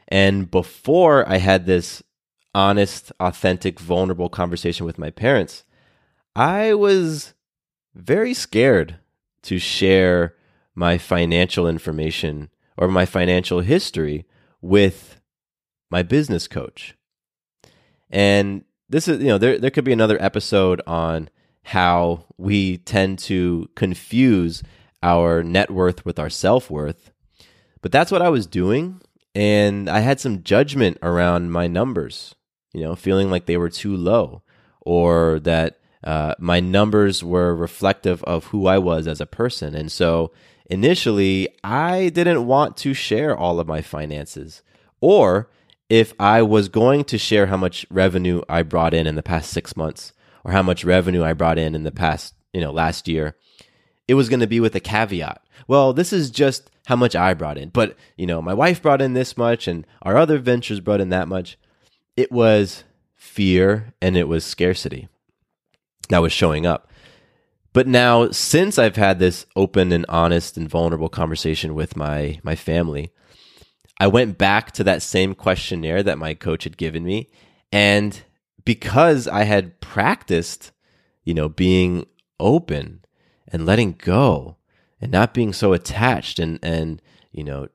And 0.08 0.50
before 0.50 1.28
I 1.28 1.38
had 1.38 1.66
this 1.66 2.04
honest, 2.54 3.12
authentic, 3.20 3.80
vulnerable 3.80 4.30
conversation 4.30 4.86
with 4.86 4.98
my 4.98 5.10
parents, 5.10 5.64
I 6.36 6.74
was 6.74 7.34
very 7.94 8.34
scared 8.34 8.98
to 9.44 9.60
share 9.60 10.36
my 10.76 10.98
financial 10.98 11.68
information 11.68 12.50
or 12.78 12.88
my 12.88 13.06
financial 13.06 13.62
history 13.62 14.26
with 14.62 15.20
my 15.90 16.04
business 16.04 16.48
coach. 16.48 16.96
And 18.10 18.64
this 18.90 19.08
is, 19.08 19.20
you 19.20 19.28
know, 19.28 19.38
there, 19.38 19.58
there 19.58 19.72
could 19.72 19.84
be 19.84 19.94
another 19.94 20.22
episode 20.22 20.82
on 20.88 21.30
how 21.64 22.26
we 22.38 22.78
tend 22.78 23.20
to 23.20 23.70
confuse 23.76 24.64
our 25.04 25.44
net 25.44 25.70
worth 25.70 26.06
with 26.06 26.20
our 26.20 26.30
self 26.30 26.70
worth. 26.70 27.12
But 27.82 27.92
that's 27.92 28.12
what 28.12 28.22
I 28.22 28.30
was 28.30 28.48
doing. 28.48 29.02
And 29.36 29.90
I 29.90 30.00
had 30.00 30.20
some 30.20 30.44
judgment 30.44 30.98
around 31.02 31.52
my 31.52 31.68
numbers, 31.68 32.36
you 32.78 32.84
know, 32.84 32.96
feeling 32.96 33.30
like 33.30 33.46
they 33.46 33.58
were 33.58 33.70
too 33.70 33.96
low 33.96 34.42
or 34.82 35.40
that 35.40 35.80
uh, 36.04 36.36
my 36.40 36.60
numbers 36.60 37.24
were 37.24 37.56
reflective 37.56 38.24
of 38.24 38.46
who 38.46 38.68
I 38.68 38.78
was 38.78 39.08
as 39.08 39.20
a 39.20 39.26
person. 39.26 39.76
And 39.76 39.92
so 39.92 40.32
initially, 40.68 41.50
I 41.64 42.10
didn't 42.10 42.46
want 42.46 42.78
to 42.78 42.94
share 42.94 43.36
all 43.36 43.60
of 43.60 43.68
my 43.68 43.82
finances 43.82 44.62
or 45.02 45.50
if 45.90 46.14
I 46.20 46.42
was 46.42 46.70
going 46.70 47.04
to 47.06 47.18
share 47.18 47.48
how 47.48 47.58
much 47.58 47.86
revenue 47.90 48.42
I 48.50 48.64
brought 48.64 48.94
in 48.94 49.08
in 49.08 49.16
the 49.16 49.24
past 49.24 49.52
six 49.52 49.76
months 49.76 50.14
or 50.44 50.52
how 50.52 50.62
much 50.62 50.84
revenue 50.84 51.24
I 51.24 51.34
brought 51.34 51.58
in 51.58 51.76
in 51.76 51.84
the 51.84 51.92
past, 51.92 52.34
you 52.54 52.62
know, 52.62 52.72
last 52.72 53.08
year, 53.08 53.36
it 54.08 54.16
was 54.16 54.30
going 54.30 54.40
to 54.40 54.48
be 54.48 54.60
with 54.60 54.76
a 54.76 54.80
caveat. 54.80 55.42
Well, 55.68 55.94
this 55.94 56.14
is 56.14 56.30
just 56.30 56.70
how 56.86 56.96
much 56.96 57.16
I 57.16 57.34
brought 57.34 57.58
in, 57.58 57.70
but, 57.70 57.98
you 58.16 58.26
know, 58.26 58.42
my 58.42 58.54
wife 58.54 58.82
brought 58.82 59.02
in 59.02 59.14
this 59.14 59.38
much 59.38 59.68
and 59.68 59.86
our 60.02 60.18
other 60.18 60.38
ventures 60.38 60.80
brought 60.80 61.02
in 61.02 61.10
that 61.10 61.28
much. 61.28 61.58
It 62.18 62.32
was 62.32 62.84
fear 63.16 63.94
and 64.02 64.18
it 64.18 64.28
was 64.28 64.44
scarcity 64.44 65.08
that 66.10 66.22
was 66.22 66.34
showing 66.34 66.66
up. 66.66 66.92
But 67.72 67.88
now, 67.88 68.32
since 68.32 68.80
I've 68.80 68.96
had 68.96 69.20
this 69.20 69.46
open 69.56 69.92
and 69.92 70.06
honest 70.10 70.58
and 70.58 70.68
vulnerable 70.68 71.10
conversation 71.10 71.76
with 71.76 71.96
my 71.96 72.40
my 72.44 72.56
family, 72.56 73.12
I 74.00 74.08
went 74.08 74.38
back 74.38 74.72
to 74.74 74.84
that 74.84 75.02
same 75.02 75.36
questionnaire 75.36 76.04
that 76.04 76.18
my 76.18 76.34
coach 76.34 76.64
had 76.64 76.78
given 76.78 77.04
me. 77.04 77.30
And 77.72 78.22
because 78.66 79.28
I 79.28 79.44
had 79.44 79.80
practiced, 79.80 80.72
you 81.24 81.34
know, 81.34 81.50
being 81.50 82.06
open 82.40 83.06
and 83.48 83.66
letting 83.66 83.94
go 83.94 84.58
and 85.02 85.12
not 85.12 85.34
being 85.34 85.54
so 85.54 85.74
attached 85.74 86.40
and, 86.40 86.60
and, 86.62 87.02
you 87.32 87.44
know, 87.44 87.68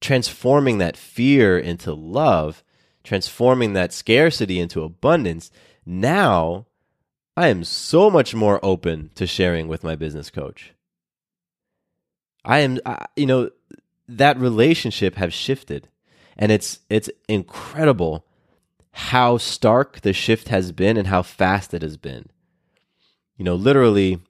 transforming 0.00 0.78
that 0.78 0.96
fear 0.96 1.58
into 1.58 1.92
love, 1.92 2.62
transforming 3.02 3.72
that 3.72 3.92
scarcity 3.92 4.60
into 4.60 4.82
abundance, 4.82 5.50
now 5.84 6.66
I 7.36 7.48
am 7.48 7.64
so 7.64 8.10
much 8.10 8.34
more 8.34 8.60
open 8.62 9.10
to 9.14 9.26
sharing 9.26 9.68
with 9.68 9.84
my 9.84 9.96
business 9.96 10.30
coach. 10.30 10.72
I 12.44 12.60
am, 12.60 12.78
you 13.16 13.26
know, 13.26 13.50
that 14.08 14.38
relationship 14.38 15.16
have 15.16 15.32
shifted. 15.32 15.88
And 16.36 16.50
it's 16.50 16.80
it's 16.88 17.10
incredible 17.28 18.24
how 18.92 19.38
stark 19.38 20.00
the 20.00 20.12
shift 20.12 20.48
has 20.48 20.72
been 20.72 20.96
and 20.96 21.06
how 21.06 21.22
fast 21.22 21.72
it 21.72 21.82
has 21.82 21.96
been. 21.96 22.28
You 23.36 23.44
know, 23.44 23.54
literally 23.54 24.20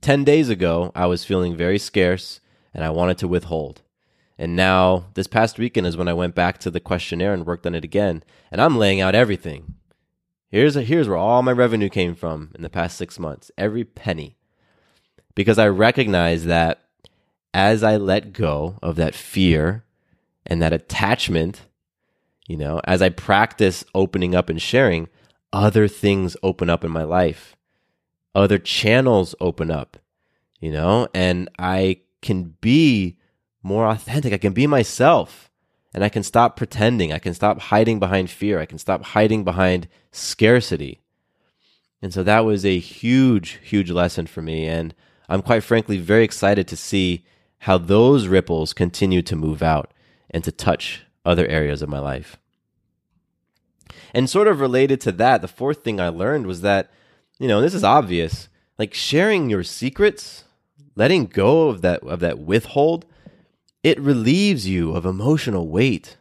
10 0.00 0.24
days 0.24 0.50
ago, 0.50 0.92
I 0.94 1.06
was 1.06 1.24
feeling 1.24 1.56
very 1.56 1.78
scarce 1.78 2.40
and 2.74 2.84
I 2.84 2.90
wanted 2.90 3.18
to 3.18 3.28
withhold. 3.28 3.82
And 4.36 4.56
now, 4.56 5.06
this 5.14 5.28
past 5.28 5.58
weekend 5.58 5.86
is 5.86 5.96
when 5.96 6.08
I 6.08 6.12
went 6.12 6.34
back 6.34 6.58
to 6.58 6.70
the 6.70 6.80
questionnaire 6.80 7.32
and 7.32 7.46
worked 7.46 7.66
on 7.66 7.74
it 7.74 7.84
again. 7.84 8.24
And 8.50 8.60
I'm 8.60 8.78
laying 8.78 9.00
out 9.00 9.14
everything. 9.14 9.74
Here's, 10.48 10.76
a, 10.76 10.82
here's 10.82 11.08
where 11.08 11.16
all 11.16 11.42
my 11.42 11.52
revenue 11.52 11.88
came 11.88 12.14
from 12.14 12.50
in 12.54 12.62
the 12.62 12.70
past 12.70 12.96
six 12.96 13.18
months, 13.18 13.50
every 13.56 13.84
penny. 13.84 14.36
Because 15.34 15.58
I 15.58 15.68
recognize 15.68 16.44
that 16.44 16.80
as 17.52 17.84
I 17.84 17.96
let 17.96 18.32
go 18.32 18.78
of 18.82 18.96
that 18.96 19.14
fear 19.14 19.84
and 20.44 20.60
that 20.60 20.72
attachment, 20.72 21.62
you 22.48 22.56
know, 22.56 22.80
as 22.84 23.00
I 23.02 23.08
practice 23.08 23.84
opening 23.94 24.34
up 24.34 24.48
and 24.48 24.60
sharing, 24.60 25.08
other 25.52 25.86
things 25.86 26.36
open 26.42 26.68
up 26.68 26.84
in 26.84 26.90
my 26.90 27.04
life. 27.04 27.56
Other 28.34 28.58
channels 28.58 29.36
open 29.40 29.70
up, 29.70 29.96
you 30.58 30.72
know, 30.72 31.06
and 31.14 31.48
I 31.58 32.00
can 32.20 32.56
be 32.60 33.18
more 33.64 33.88
authentic. 33.88 34.32
I 34.32 34.38
can 34.38 34.52
be 34.52 34.68
myself 34.68 35.50
and 35.92 36.04
I 36.04 36.08
can 36.08 36.22
stop 36.22 36.56
pretending. 36.56 37.12
I 37.12 37.18
can 37.18 37.34
stop 37.34 37.60
hiding 37.60 37.98
behind 37.98 38.30
fear. 38.30 38.60
I 38.60 38.66
can 38.66 38.78
stop 38.78 39.02
hiding 39.02 39.42
behind 39.42 39.88
scarcity. 40.12 41.00
And 42.02 42.12
so 42.12 42.22
that 42.22 42.44
was 42.44 42.64
a 42.64 42.78
huge, 42.78 43.58
huge 43.62 43.90
lesson 43.90 44.26
for 44.26 44.42
me. 44.42 44.66
And 44.66 44.94
I'm 45.28 45.42
quite 45.42 45.64
frankly 45.64 45.98
very 45.98 46.22
excited 46.22 46.68
to 46.68 46.76
see 46.76 47.24
how 47.60 47.78
those 47.78 48.26
ripples 48.26 48.74
continue 48.74 49.22
to 49.22 49.34
move 49.34 49.62
out 49.62 49.94
and 50.30 50.44
to 50.44 50.52
touch 50.52 51.02
other 51.24 51.46
areas 51.46 51.80
of 51.80 51.88
my 51.88 51.98
life. 51.98 52.36
And 54.12 54.28
sort 54.28 54.48
of 54.48 54.60
related 54.60 55.00
to 55.02 55.12
that, 55.12 55.40
the 55.40 55.48
fourth 55.48 55.82
thing 55.82 55.98
I 55.98 56.08
learned 56.08 56.46
was 56.46 56.60
that, 56.60 56.90
you 57.38 57.48
know, 57.48 57.60
this 57.60 57.74
is 57.74 57.82
obvious, 57.82 58.48
like 58.78 58.92
sharing 58.92 59.48
your 59.48 59.62
secrets, 59.62 60.44
letting 60.94 61.26
go 61.26 61.68
of 61.68 61.80
that 61.80 62.02
of 62.02 62.20
that 62.20 62.38
withhold, 62.38 63.06
it 63.84 64.00
relieves 64.00 64.66
you 64.66 64.92
of 64.96 65.06
emotional 65.06 65.68
weight. 65.68 66.16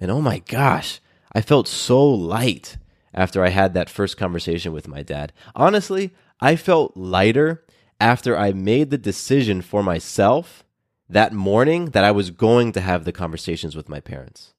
And 0.00 0.10
oh 0.10 0.20
my 0.20 0.40
gosh, 0.40 1.00
I 1.32 1.42
felt 1.42 1.68
so 1.68 2.04
light 2.04 2.78
after 3.14 3.44
I 3.44 3.50
had 3.50 3.74
that 3.74 3.90
first 3.90 4.16
conversation 4.16 4.72
with 4.72 4.88
my 4.88 5.02
dad. 5.02 5.32
Honestly, 5.54 6.12
I 6.40 6.56
felt 6.56 6.96
lighter 6.96 7.64
after 8.00 8.36
I 8.36 8.52
made 8.52 8.90
the 8.90 8.98
decision 8.98 9.62
for 9.62 9.82
myself 9.82 10.64
that 11.08 11.32
morning 11.32 11.90
that 11.90 12.02
I 12.02 12.10
was 12.10 12.30
going 12.30 12.72
to 12.72 12.80
have 12.80 13.04
the 13.04 13.12
conversations 13.12 13.76
with 13.76 13.88
my 13.88 14.00
parents. 14.00 14.54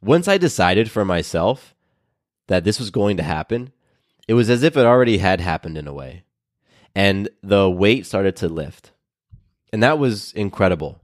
Once 0.00 0.28
I 0.28 0.38
decided 0.38 0.90
for 0.90 1.04
myself 1.04 1.74
that 2.46 2.64
this 2.64 2.78
was 2.78 2.90
going 2.90 3.16
to 3.18 3.22
happen, 3.22 3.72
it 4.26 4.34
was 4.34 4.48
as 4.48 4.62
if 4.62 4.76
it 4.76 4.86
already 4.86 5.18
had 5.18 5.40
happened 5.40 5.76
in 5.76 5.88
a 5.88 5.92
way. 5.92 6.22
and 6.94 7.28
the 7.42 7.70
weight 7.70 8.06
started 8.06 8.34
to 8.34 8.48
lift. 8.48 8.92
And 9.72 9.82
that 9.82 9.98
was 9.98 10.32
incredible. 10.32 11.00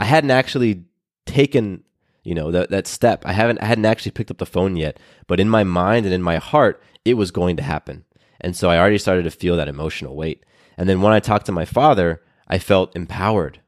I 0.00 0.06
hadn't 0.06 0.30
actually 0.30 0.84
taken, 1.26 1.84
you 2.24 2.34
know, 2.34 2.50
that 2.50 2.70
that 2.70 2.86
step. 2.86 3.24
I 3.26 3.32
haven't 3.32 3.62
I 3.62 3.66
hadn't 3.66 3.84
actually 3.84 4.12
picked 4.12 4.30
up 4.30 4.38
the 4.38 4.46
phone 4.46 4.76
yet, 4.76 4.98
but 5.26 5.38
in 5.38 5.48
my 5.48 5.62
mind 5.62 6.06
and 6.06 6.14
in 6.14 6.22
my 6.22 6.38
heart, 6.38 6.82
it 7.04 7.14
was 7.14 7.30
going 7.30 7.56
to 7.58 7.62
happen. 7.62 8.04
And 8.40 8.56
so 8.56 8.70
I 8.70 8.78
already 8.78 8.98
started 8.98 9.24
to 9.24 9.30
feel 9.30 9.56
that 9.56 9.68
emotional 9.68 10.16
weight. 10.16 10.44
And 10.78 10.88
then 10.88 11.02
when 11.02 11.12
I 11.12 11.20
talked 11.20 11.46
to 11.46 11.52
my 11.52 11.66
father, 11.66 12.22
I 12.48 12.58
felt 12.58 12.96
empowered. 12.96 13.60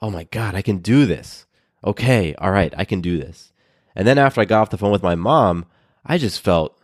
Oh 0.00 0.10
my 0.10 0.24
God, 0.24 0.54
I 0.54 0.62
can 0.62 0.78
do 0.78 1.04
this. 1.04 1.46
Okay, 1.84 2.34
all 2.36 2.52
right, 2.52 2.72
I 2.76 2.84
can 2.84 3.00
do 3.00 3.18
this. 3.18 3.52
And 3.96 4.06
then 4.06 4.18
after 4.18 4.40
I 4.40 4.44
got 4.44 4.62
off 4.62 4.70
the 4.70 4.78
phone 4.78 4.92
with 4.92 5.02
my 5.02 5.16
mom, 5.16 5.66
I 6.06 6.16
just 6.16 6.40
felt, 6.40 6.80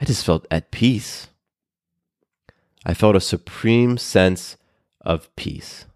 I 0.00 0.04
just 0.04 0.26
felt 0.26 0.46
at 0.50 0.72
peace. 0.72 1.28
I 2.84 2.94
felt 2.94 3.16
a 3.16 3.20
supreme 3.20 3.96
sense 3.96 4.56
of 5.00 5.34
peace. 5.36 5.86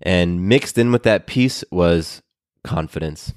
And 0.00 0.48
mixed 0.48 0.78
in 0.78 0.92
with 0.92 1.02
that 1.02 1.26
peace 1.26 1.64
was 1.70 2.22
confidence 2.62 3.32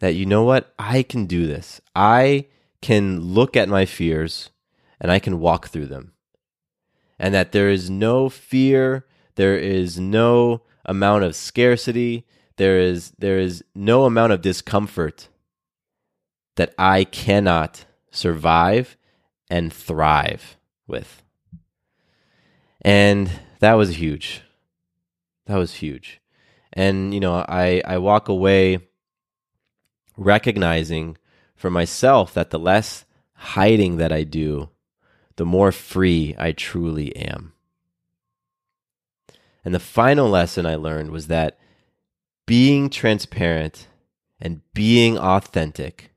that, 0.00 0.14
you 0.14 0.26
know 0.26 0.42
what, 0.42 0.74
I 0.78 1.02
can 1.04 1.26
do 1.26 1.46
this. 1.46 1.80
I 1.94 2.46
can 2.80 3.20
look 3.20 3.56
at 3.56 3.68
my 3.68 3.84
fears 3.84 4.50
and 5.00 5.12
I 5.12 5.20
can 5.20 5.38
walk 5.38 5.68
through 5.68 5.86
them. 5.86 6.12
And 7.18 7.32
that 7.32 7.52
there 7.52 7.70
is 7.70 7.88
no 7.88 8.28
fear, 8.28 9.06
there 9.36 9.56
is 9.56 10.00
no 10.00 10.62
amount 10.84 11.22
of 11.22 11.36
scarcity, 11.36 12.26
there 12.56 12.80
is 12.80 13.12
there 13.18 13.38
is 13.38 13.64
no 13.74 14.04
amount 14.04 14.32
of 14.32 14.42
discomfort 14.42 15.28
that 16.56 16.74
I 16.76 17.04
cannot 17.04 17.84
survive 18.10 18.96
and 19.48 19.72
thrive 19.72 20.56
with. 20.86 21.22
And 22.80 23.30
that 23.60 23.74
was 23.74 23.96
huge. 23.96 24.42
That 25.46 25.56
was 25.56 25.74
huge. 25.74 26.20
And 26.72 27.12
you 27.12 27.20
know, 27.20 27.44
I 27.48 27.82
I 27.84 27.98
walk 27.98 28.28
away 28.28 28.80
recognizing 30.16 31.16
for 31.54 31.70
myself 31.70 32.34
that 32.34 32.50
the 32.50 32.58
less 32.58 33.04
hiding 33.34 33.96
that 33.96 34.12
I 34.12 34.24
do, 34.24 34.70
the 35.36 35.44
more 35.44 35.72
free 35.72 36.34
I 36.38 36.52
truly 36.52 37.14
am. 37.16 37.52
And 39.64 39.74
the 39.74 39.80
final 39.80 40.28
lesson 40.28 40.66
I 40.66 40.74
learned 40.74 41.10
was 41.10 41.28
that 41.28 41.58
being 42.46 42.90
transparent 42.90 43.86
and 44.40 44.60
being 44.74 45.16
authentic 45.18 46.12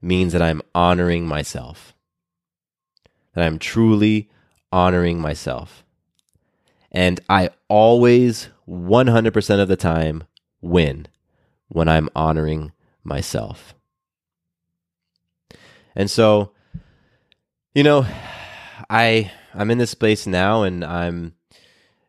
means 0.00 0.32
that 0.32 0.42
I'm 0.42 0.62
honoring 0.74 1.26
myself, 1.26 1.94
that 3.34 3.44
I'm 3.44 3.58
truly 3.58 4.30
honoring 4.72 5.20
myself. 5.20 5.84
And 6.90 7.20
I 7.28 7.50
always, 7.68 8.48
100% 8.68 9.60
of 9.60 9.68
the 9.68 9.76
time, 9.76 10.24
win 10.60 11.06
when 11.68 11.88
I'm 11.88 12.08
honoring 12.14 12.72
myself. 13.04 13.74
And 15.94 16.10
so, 16.10 16.52
you 17.74 17.82
know, 17.82 18.06
I 18.88 19.30
I'm 19.54 19.70
in 19.70 19.78
this 19.78 19.90
space 19.90 20.26
now 20.26 20.62
and 20.62 20.84
I'm 20.84 21.34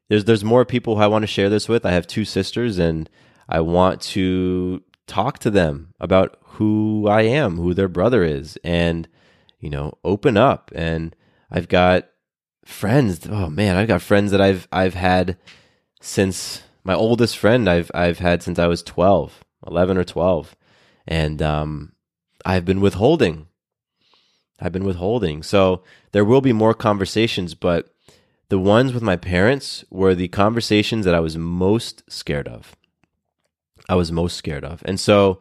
there's 0.09 0.25
there's 0.25 0.43
more 0.43 0.65
people 0.65 0.95
who 0.95 1.01
I 1.01 1.07
want 1.07 1.23
to 1.23 1.27
share 1.27 1.49
this 1.49 1.67
with. 1.67 1.85
I 1.85 1.91
have 1.91 2.07
two 2.07 2.25
sisters 2.25 2.77
and 2.77 3.09
I 3.49 3.61
want 3.61 4.01
to 4.01 4.83
talk 5.07 5.39
to 5.39 5.51
them 5.51 5.93
about 5.99 6.37
who 6.41 7.07
I 7.07 7.23
am, 7.23 7.57
who 7.57 7.73
their 7.73 7.87
brother 7.87 8.23
is 8.23 8.57
and 8.63 9.07
you 9.59 9.69
know, 9.69 9.97
open 10.03 10.37
up 10.37 10.71
and 10.73 11.15
I've 11.51 11.67
got 11.67 12.07
friends. 12.65 13.27
Oh 13.29 13.49
man, 13.49 13.75
I've 13.75 13.87
got 13.87 14.01
friends 14.01 14.31
that 14.31 14.41
I've 14.41 14.67
I've 14.71 14.93
had 14.93 15.37
since 16.01 16.63
my 16.83 16.93
oldest 16.93 17.37
friend 17.37 17.69
I've 17.69 17.91
I've 17.93 18.19
had 18.19 18.43
since 18.43 18.59
I 18.59 18.67
was 18.67 18.83
12, 18.83 19.43
11 19.67 19.97
or 19.97 20.03
12. 20.03 20.55
And 21.07 21.41
um 21.41 21.93
I've 22.45 22.65
been 22.65 22.81
withholding 22.81 23.47
I've 24.61 24.71
been 24.71 24.85
withholding. 24.85 25.41
So 25.41 25.81
there 26.11 26.23
will 26.23 26.41
be 26.41 26.53
more 26.53 26.75
conversations, 26.75 27.55
but 27.55 27.93
the 28.49 28.59
ones 28.59 28.93
with 28.93 29.01
my 29.01 29.15
parents 29.15 29.83
were 29.89 30.13
the 30.13 30.27
conversations 30.27 31.05
that 31.05 31.15
I 31.15 31.19
was 31.19 31.37
most 31.37 32.03
scared 32.09 32.47
of. 32.47 32.75
I 33.89 33.95
was 33.95 34.11
most 34.11 34.37
scared 34.37 34.63
of. 34.63 34.83
And 34.85 34.99
so, 34.99 35.39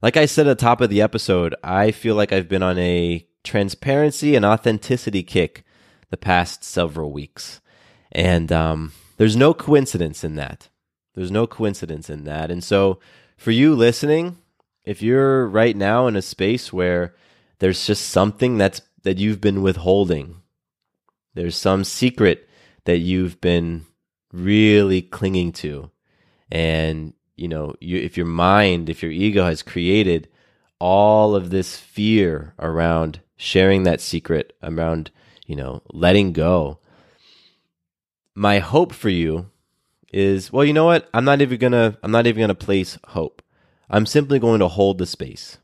like 0.00 0.16
I 0.16 0.26
said 0.26 0.46
at 0.46 0.58
the 0.58 0.64
top 0.64 0.80
of 0.80 0.90
the 0.90 1.02
episode, 1.02 1.54
I 1.64 1.90
feel 1.90 2.14
like 2.14 2.32
I've 2.32 2.48
been 2.48 2.62
on 2.62 2.78
a 2.78 3.26
transparency 3.42 4.36
and 4.36 4.44
authenticity 4.44 5.24
kick 5.24 5.64
the 6.12 6.16
past 6.16 6.62
several 6.62 7.10
weeks. 7.10 7.60
And 8.12 8.52
um, 8.52 8.92
there's 9.16 9.34
no 9.34 9.52
coincidence 9.52 10.22
in 10.22 10.36
that. 10.36 10.68
There's 11.14 11.32
no 11.32 11.48
coincidence 11.48 12.08
in 12.08 12.22
that. 12.24 12.52
And 12.52 12.62
so, 12.62 13.00
for 13.36 13.50
you 13.50 13.74
listening, 13.74 14.38
if 14.84 15.02
you're 15.02 15.48
right 15.48 15.76
now 15.76 16.06
in 16.06 16.14
a 16.14 16.22
space 16.22 16.72
where 16.72 17.14
there's 17.58 17.86
just 17.86 18.10
something 18.10 18.58
that's 18.58 18.82
that 19.02 19.18
you've 19.18 19.40
been 19.40 19.62
withholding. 19.62 20.42
There's 21.34 21.56
some 21.56 21.84
secret 21.84 22.48
that 22.84 22.98
you've 22.98 23.40
been 23.40 23.86
really 24.32 25.02
clinging 25.02 25.52
to. 25.52 25.90
And, 26.50 27.14
you 27.36 27.48
know, 27.48 27.74
you, 27.80 27.98
if 27.98 28.16
your 28.16 28.26
mind, 28.26 28.88
if 28.88 29.02
your 29.02 29.12
ego 29.12 29.44
has 29.44 29.62
created 29.62 30.28
all 30.78 31.34
of 31.34 31.50
this 31.50 31.76
fear 31.76 32.54
around 32.58 33.20
sharing 33.36 33.84
that 33.84 34.00
secret, 34.00 34.56
around, 34.62 35.10
you 35.52 35.56
know, 35.56 35.82
letting 35.92 36.32
go, 36.32 36.78
my 38.34 38.58
hope 38.58 38.92
for 38.92 39.10
you 39.10 39.50
is, 40.12 40.52
well, 40.52 40.64
you 40.64 40.72
know 40.72 40.86
what? 40.86 41.08
I'm 41.14 41.24
not 41.24 41.40
even 41.42 41.58
gonna, 41.58 41.96
I'm 42.02 42.10
not 42.10 42.26
even 42.26 42.40
gonna 42.40 42.54
place 42.54 42.98
hope. 43.08 43.42
I'm 43.88 44.06
simply 44.06 44.38
going 44.38 44.60
to 44.60 44.68
hold 44.68 44.98
the 44.98 45.06
space 45.06 45.58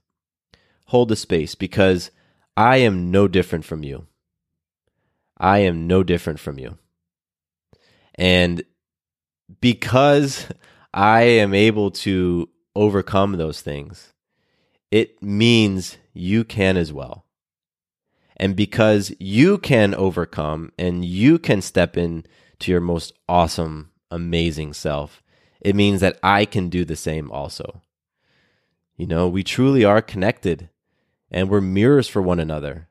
hold 0.89 1.11
the 1.11 1.17
space 1.17 1.55
because 1.55 2.11
I 2.57 2.79
am 2.79 3.11
no 3.11 3.29
different 3.29 3.65
from 3.67 3.83
you. 3.83 4.07
I 5.37 5.59
am 5.59 5.87
no 5.87 6.03
different 6.03 6.41
from 6.41 6.59
you. 6.59 6.79
And 8.15 8.63
because 9.61 10.47
I 10.95 11.23
am 11.23 11.53
able 11.53 11.91
to 11.91 12.49
overcome 12.75 13.33
those 13.33 13.61
things, 13.61 14.15
it 14.91 15.23
means 15.23 15.99
you 16.15 16.43
can 16.43 16.79
as 16.79 16.91
well. 16.91 17.27
And 18.39 18.55
because 18.55 19.13
you 19.19 19.59
can 19.59 19.95
overcome 19.95 20.73
and 20.79 21.05
you 21.05 21.39
can 21.39 21.61
step 21.61 21.97
in 21.97 22.25
to 22.61 22.71
your 22.71 22.81
most 22.81 23.13
awesome, 23.29 23.91
amazing 24.11 24.75
self, 24.75 25.23
it 25.61 25.75
means 25.75 26.01
that 26.01 26.19
I 26.23 26.45
can 26.45 26.69
do 26.69 26.85
the 26.85 26.97
same 26.97 27.31
also. 27.31 27.83
You 28.97 29.07
know, 29.07 29.29
we 29.29 29.43
truly 29.43 29.85
are 29.85 30.03
connected 30.03 30.71
and 31.31 31.49
we're 31.49 31.61
mirrors 31.61 32.09
for 32.09 32.23
one 32.23 32.41
another. 32.41 32.89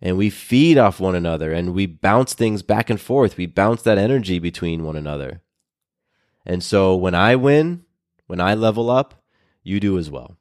And 0.00 0.16
we 0.16 0.30
feed 0.30 0.78
off 0.78 0.98
one 0.98 1.14
another 1.14 1.52
and 1.52 1.74
we 1.74 1.86
bounce 1.86 2.34
things 2.34 2.62
back 2.62 2.90
and 2.90 3.00
forth. 3.00 3.36
We 3.36 3.46
bounce 3.46 3.82
that 3.82 3.98
energy 3.98 4.40
between 4.40 4.82
one 4.82 4.96
another. 4.96 5.42
And 6.44 6.62
so 6.62 6.96
when 6.96 7.14
I 7.14 7.36
win, 7.36 7.84
when 8.26 8.40
I 8.40 8.54
level 8.54 8.90
up, 8.90 9.22
you 9.62 9.78
do 9.78 9.96
as 9.98 10.10
well. 10.10 10.36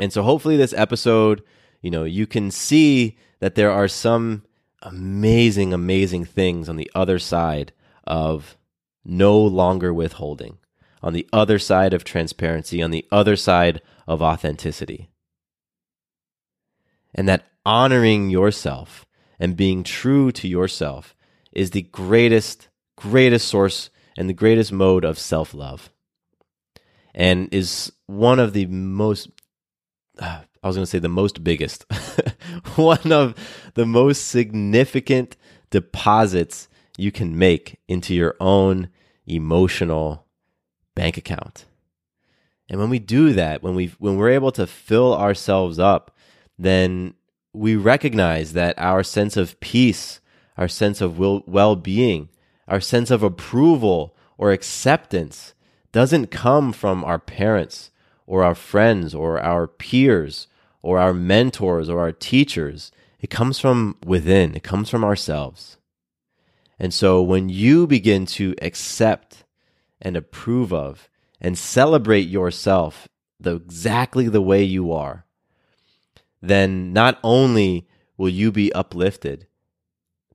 And 0.00 0.12
so 0.12 0.24
hopefully 0.24 0.56
this 0.56 0.72
episode, 0.72 1.42
you 1.80 1.90
know, 1.90 2.04
you 2.04 2.26
can 2.26 2.50
see 2.50 3.18
that 3.40 3.54
there 3.54 3.70
are 3.70 3.88
some 3.88 4.44
amazing, 4.82 5.72
amazing 5.72 6.24
things 6.24 6.68
on 6.68 6.76
the 6.76 6.90
other 6.94 7.18
side 7.18 7.72
of 8.04 8.56
no 9.04 9.38
longer 9.38 9.92
withholding, 9.92 10.58
on 11.02 11.12
the 11.12 11.28
other 11.32 11.58
side 11.58 11.94
of 11.94 12.04
transparency, 12.04 12.82
on 12.82 12.90
the 12.90 13.06
other 13.10 13.36
side 13.36 13.80
of 14.06 14.20
authenticity 14.22 15.10
and 17.14 17.28
that 17.28 17.46
honoring 17.64 18.30
yourself 18.30 19.06
and 19.38 19.56
being 19.56 19.82
true 19.82 20.32
to 20.32 20.48
yourself 20.48 21.14
is 21.52 21.70
the 21.70 21.82
greatest, 21.82 22.68
greatest 22.96 23.48
source 23.48 23.90
and 24.16 24.28
the 24.28 24.34
greatest 24.34 24.72
mode 24.72 25.04
of 25.04 25.18
self 25.18 25.54
love. 25.54 25.90
And 27.14 27.52
is 27.52 27.92
one 28.06 28.38
of 28.38 28.52
the 28.52 28.66
most, 28.66 29.30
uh, 30.18 30.42
I 30.62 30.66
was 30.66 30.76
going 30.76 30.84
to 30.84 30.90
say 30.90 30.98
the 30.98 31.08
most 31.08 31.42
biggest, 31.42 31.86
one 32.76 33.12
of 33.12 33.34
the 33.74 33.86
most 33.86 34.26
significant 34.28 35.36
deposits 35.70 36.68
you 36.98 37.10
can 37.10 37.38
make 37.38 37.78
into 37.88 38.14
your 38.14 38.36
own 38.40 38.88
emotional 39.26 40.26
bank 40.94 41.16
account. 41.16 41.64
And 42.68 42.78
when 42.78 42.90
we 42.90 42.98
do 42.98 43.32
that, 43.32 43.62
when 43.62 43.74
we 43.74 43.86
when 43.98 44.16
we're 44.16 44.30
able 44.30 44.52
to 44.52 44.66
fill 44.66 45.14
ourselves 45.14 45.78
up 45.78 46.14
then 46.60 47.14
we 47.54 47.74
recognize 47.74 48.52
that 48.52 48.78
our 48.78 49.02
sense 49.02 49.36
of 49.36 49.58
peace, 49.60 50.20
our 50.58 50.68
sense 50.68 51.00
of 51.00 51.18
well 51.18 51.74
being, 51.74 52.28
our 52.68 52.80
sense 52.80 53.10
of 53.10 53.22
approval 53.22 54.14
or 54.36 54.52
acceptance 54.52 55.54
doesn't 55.90 56.30
come 56.30 56.72
from 56.72 57.02
our 57.02 57.18
parents 57.18 57.90
or 58.26 58.44
our 58.44 58.54
friends 58.54 59.14
or 59.14 59.40
our 59.40 59.66
peers 59.66 60.46
or 60.82 60.98
our 60.98 61.12
mentors 61.12 61.88
or 61.88 62.00
our 62.00 62.12
teachers. 62.12 62.90
It 63.20 63.30
comes 63.30 63.58
from 63.58 63.96
within, 64.04 64.54
it 64.54 64.62
comes 64.62 64.88
from 64.88 65.04
ourselves. 65.04 65.76
And 66.78 66.94
so 66.94 67.20
when 67.20 67.50
you 67.50 67.86
begin 67.86 68.24
to 68.26 68.54
accept 68.62 69.44
and 70.00 70.16
approve 70.16 70.72
of 70.72 71.10
and 71.40 71.58
celebrate 71.58 72.28
yourself 72.28 73.06
the 73.38 73.56
exactly 73.56 74.28
the 74.28 74.40
way 74.40 74.62
you 74.62 74.92
are, 74.92 75.26
then 76.40 76.92
not 76.92 77.18
only 77.22 77.86
will 78.16 78.30
you 78.30 78.50
be 78.50 78.72
uplifted, 78.72 79.46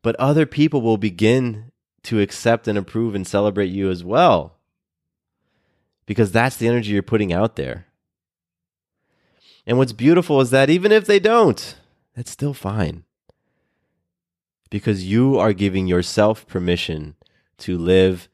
but 0.03 0.15
other 0.17 0.45
people 0.45 0.81
will 0.81 0.97
begin 0.97 1.71
to 2.03 2.21
accept 2.21 2.67
and 2.67 2.77
approve 2.77 3.15
and 3.15 3.25
celebrate 3.25 3.71
you 3.71 3.89
as 3.89 4.03
well. 4.03 4.59
Because 6.05 6.31
that's 6.31 6.57
the 6.57 6.67
energy 6.67 6.91
you're 6.91 7.01
putting 7.01 7.33
out 7.33 7.55
there. 7.55 7.87
And 9.67 9.77
what's 9.77 9.93
beautiful 9.93 10.41
is 10.41 10.51
that 10.51 10.69
even 10.69 10.91
if 10.91 11.05
they 11.05 11.19
don't, 11.19 11.75
that's 12.15 12.31
still 12.31 12.53
fine. 12.53 13.03
Because 14.69 15.05
you 15.05 15.39
are 15.39 15.53
giving 15.53 15.87
yourself 15.87 16.45
permission 16.47 17.15
to 17.59 17.77
live 17.77 18.27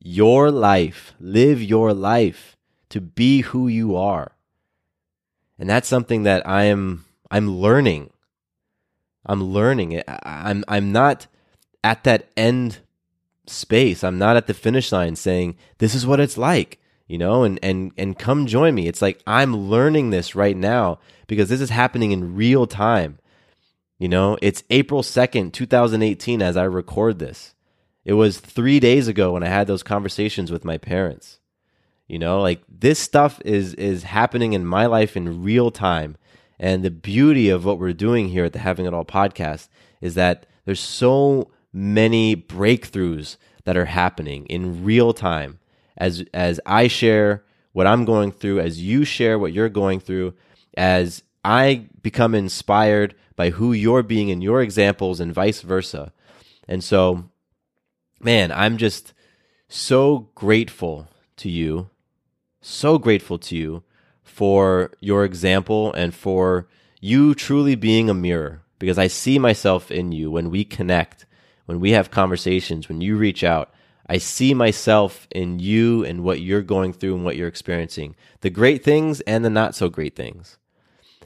your 0.00 0.50
life, 0.50 1.14
live 1.20 1.62
your 1.62 1.92
life, 1.92 2.56
to 2.88 3.00
be 3.00 3.42
who 3.42 3.68
you 3.68 3.96
are. 3.96 4.32
And 5.58 5.68
that's 5.68 5.88
something 5.88 6.24
that 6.24 6.46
I 6.46 6.64
am 6.64 7.04
I'm 7.30 7.48
learning. 7.48 8.10
I'm 9.24 9.42
learning 9.42 9.92
it. 9.92 10.04
I'm 10.08 10.64
I'm 10.66 10.92
not 10.92 11.26
at 11.84 12.04
that 12.04 12.28
end 12.36 12.80
space. 13.46 14.02
I'm 14.02 14.18
not 14.18 14.36
at 14.36 14.46
the 14.46 14.54
finish 14.54 14.92
line 14.92 15.16
saying 15.16 15.56
this 15.78 15.94
is 15.94 16.06
what 16.06 16.20
it's 16.20 16.36
like, 16.36 16.80
you 17.12 17.18
know, 17.18 17.42
and 17.42 17.58
and 17.62 17.92
and 17.98 18.18
come 18.18 18.46
join 18.46 18.74
me. 18.74 18.88
It's 18.88 19.02
like 19.02 19.20
I'm 19.26 19.54
learning 19.54 20.08
this 20.08 20.34
right 20.34 20.56
now 20.56 20.98
because 21.26 21.50
this 21.50 21.60
is 21.60 21.68
happening 21.68 22.10
in 22.10 22.34
real 22.34 22.66
time. 22.66 23.18
You 23.98 24.08
know, 24.08 24.38
it's 24.40 24.64
April 24.70 25.02
2nd, 25.02 25.52
2018 25.52 26.40
as 26.40 26.56
I 26.56 26.62
record 26.62 27.18
this. 27.18 27.54
It 28.06 28.14
was 28.14 28.40
3 28.40 28.80
days 28.80 29.08
ago 29.08 29.32
when 29.32 29.42
I 29.42 29.48
had 29.48 29.66
those 29.66 29.82
conversations 29.82 30.50
with 30.50 30.64
my 30.64 30.78
parents. 30.78 31.38
You 32.08 32.18
know, 32.18 32.40
like 32.40 32.62
this 32.66 32.98
stuff 32.98 33.42
is 33.44 33.74
is 33.74 34.04
happening 34.04 34.54
in 34.54 34.64
my 34.64 34.86
life 34.86 35.14
in 35.14 35.42
real 35.42 35.70
time. 35.70 36.16
And 36.58 36.82
the 36.82 36.90
beauty 36.90 37.50
of 37.50 37.66
what 37.66 37.78
we're 37.78 37.92
doing 37.92 38.28
here 38.28 38.46
at 38.46 38.54
the 38.54 38.60
Having 38.60 38.86
It 38.86 38.94
All 38.94 39.04
podcast 39.04 39.68
is 40.00 40.14
that 40.14 40.46
there's 40.64 40.80
so 40.80 41.50
many 41.74 42.36
breakthroughs 42.36 43.36
that 43.64 43.76
are 43.76 43.84
happening 44.00 44.46
in 44.46 44.82
real 44.82 45.12
time 45.12 45.58
as 46.02 46.24
as 46.34 46.58
I 46.66 46.88
share 46.88 47.44
what 47.72 47.86
I'm 47.86 48.04
going 48.04 48.32
through, 48.32 48.58
as 48.60 48.82
you 48.82 49.04
share 49.04 49.38
what 49.38 49.52
you're 49.52 49.68
going 49.68 50.00
through, 50.00 50.34
as 50.76 51.22
I 51.44 51.86
become 52.02 52.34
inspired 52.34 53.14
by 53.36 53.50
who 53.50 53.72
you're 53.72 54.02
being 54.02 54.28
in 54.28 54.42
your 54.42 54.60
examples 54.60 55.20
and 55.20 55.32
vice 55.32 55.60
versa. 55.62 56.12
And 56.68 56.82
so, 56.82 57.30
man, 58.20 58.50
I'm 58.50 58.76
just 58.76 59.14
so 59.68 60.28
grateful 60.34 61.06
to 61.36 61.48
you, 61.48 61.88
so 62.60 62.98
grateful 62.98 63.38
to 63.38 63.56
you 63.56 63.84
for 64.24 64.92
your 65.00 65.24
example 65.24 65.92
and 65.92 66.12
for 66.14 66.66
you 67.00 67.34
truly 67.34 67.74
being 67.74 68.10
a 68.10 68.14
mirror 68.14 68.62
because 68.78 68.98
I 68.98 69.06
see 69.06 69.38
myself 69.38 69.90
in 69.90 70.12
you 70.12 70.30
when 70.30 70.50
we 70.50 70.64
connect 70.64 71.26
when 71.66 71.80
we 71.80 71.92
have 71.92 72.10
conversations, 72.10 72.88
when 72.88 73.00
you 73.00 73.16
reach 73.16 73.44
out, 73.44 73.72
I 74.06 74.18
see 74.18 74.52
myself 74.54 75.28
in 75.30 75.58
you 75.58 76.04
and 76.04 76.24
what 76.24 76.40
you're 76.40 76.62
going 76.62 76.92
through 76.92 77.14
and 77.14 77.24
what 77.24 77.36
you're 77.36 77.48
experiencing, 77.48 78.16
the 78.40 78.50
great 78.50 78.84
things 78.84 79.20
and 79.22 79.44
the 79.44 79.50
not 79.50 79.74
so 79.74 79.88
great 79.88 80.16
things. 80.16 80.58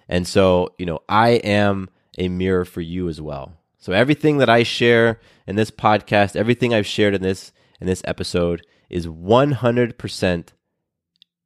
And 0.08 0.26
so, 0.26 0.74
you 0.78 0.86
know, 0.86 1.00
I 1.08 1.30
am 1.30 1.88
a 2.18 2.28
mirror 2.28 2.64
for 2.64 2.80
you 2.80 3.08
as 3.08 3.20
well. 3.20 3.54
So 3.78 3.92
everything 3.92 4.38
that 4.38 4.48
I 4.48 4.62
share 4.62 5.20
in 5.46 5.56
this 5.56 5.70
podcast, 5.70 6.36
everything 6.36 6.74
I've 6.74 6.86
shared 6.86 7.14
in 7.14 7.22
this 7.22 7.52
in 7.80 7.86
this 7.86 8.02
episode 8.04 8.66
is 8.88 9.06
100% 9.06 10.48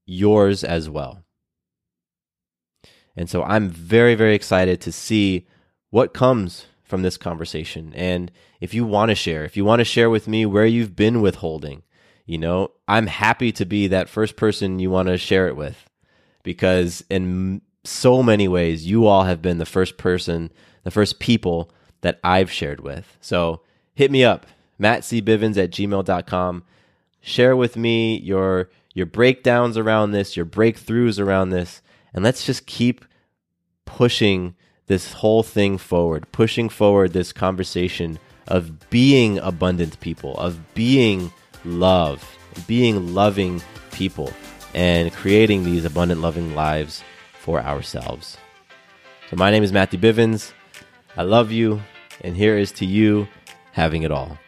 yours 0.07 0.65
as 0.65 0.89
well. 0.89 1.25
And 3.17 3.29
so 3.29 3.43
I'm 3.43 3.69
very 3.69 4.15
very 4.15 4.35
excited 4.35 4.81
to 4.83 4.93
see 4.93 5.47
what 5.91 6.15
comes 6.15 6.67
from 6.91 7.03
this 7.03 7.17
conversation. 7.17 7.93
And 7.95 8.31
if 8.61 8.75
you 8.75 8.85
want 8.85 9.09
to 9.11 9.15
share, 9.15 9.45
if 9.45 9.57
you 9.57 9.65
want 9.65 9.81
to 9.81 9.85
share 9.85 10.11
with 10.11 10.29
me 10.29 10.45
where 10.45 10.67
you've 10.67 10.97
been 10.97 11.23
withholding, 11.23 11.83
you 12.27 12.37
know, 12.37 12.73
I'm 12.87 13.07
happy 13.07 13.53
to 13.53 13.65
be 13.65 13.87
that 13.87 14.09
first 14.09 14.37
person 14.37 14.79
you 14.79 14.91
want 14.91 15.09
to 15.09 15.17
share 15.17 15.49
it 15.49 15.57
with 15.57 15.89
because 16.43 17.03
in 17.09 17.63
so 17.85 18.23
many 18.23 18.49
ways, 18.49 18.87
you 18.87 19.07
all 19.07 19.25
have 19.25 19.41
been 19.41 19.59
the 19.59 19.67
first 19.67 19.97
person, 19.97 20.53
the 20.83 20.91
first 20.91 21.19
people 21.19 21.71
that 22.03 22.21
I've 22.23 22.51
shared 22.51 22.81
with. 22.81 23.17
So 23.21 23.63
hit 23.95 24.11
me 24.11 24.25
up, 24.25 24.47
mattcbivens 24.79 25.57
at 25.57 25.71
gmail.com. 25.71 26.65
Share 27.23 27.57
with 27.57 27.77
me 27.77 28.19
your 28.19 28.71
your 28.93 29.07
breakdowns 29.07 29.79
around 29.79 30.11
this, 30.11 30.37
your 30.37 30.47
breakthroughs 30.47 31.21
around 31.21 31.51
this, 31.51 31.81
and 32.13 32.25
let's 32.25 32.45
just 32.45 32.67
keep 32.67 33.05
pushing 33.85 34.55
this 34.91 35.13
whole 35.13 35.45
thing 35.45 35.79
forward, 35.79 36.27
pushing 36.33 36.69
forward 36.69 37.13
this 37.13 37.33
conversation 37.33 38.19
of 38.49 38.91
being 38.91 39.39
abundant 39.39 40.01
people, 40.01 40.37
of 40.37 40.75
being 40.75 41.33
love, 41.65 42.37
being 42.67 43.15
loving 43.15 43.63
people, 43.93 44.33
and 44.75 45.13
creating 45.13 45.63
these 45.63 45.85
abundant, 45.85 46.21
loving 46.21 46.57
lives 46.57 47.05
for 47.39 47.61
ourselves. 47.61 48.37
So, 49.31 49.37
my 49.37 49.53
name 49.53 49.63
is 49.63 49.73
Matthew 49.73 50.01
Bivens. 50.01 50.53
I 51.17 51.23
love 51.23 51.53
you, 51.53 51.81
and 52.23 52.37
here 52.37 52.59
is 52.59 52.73
to 52.73 52.85
you 52.85 53.29
having 53.71 54.03
it 54.03 54.11
all. 54.11 54.39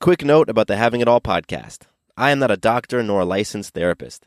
Quick 0.00 0.24
note 0.24 0.48
about 0.48 0.66
the 0.66 0.78
Having 0.78 1.02
It 1.02 1.08
All 1.08 1.20
podcast 1.20 1.80
I 2.16 2.30
am 2.30 2.38
not 2.38 2.50
a 2.50 2.56
doctor 2.56 3.02
nor 3.02 3.20
a 3.20 3.26
licensed 3.26 3.74
therapist. 3.74 4.26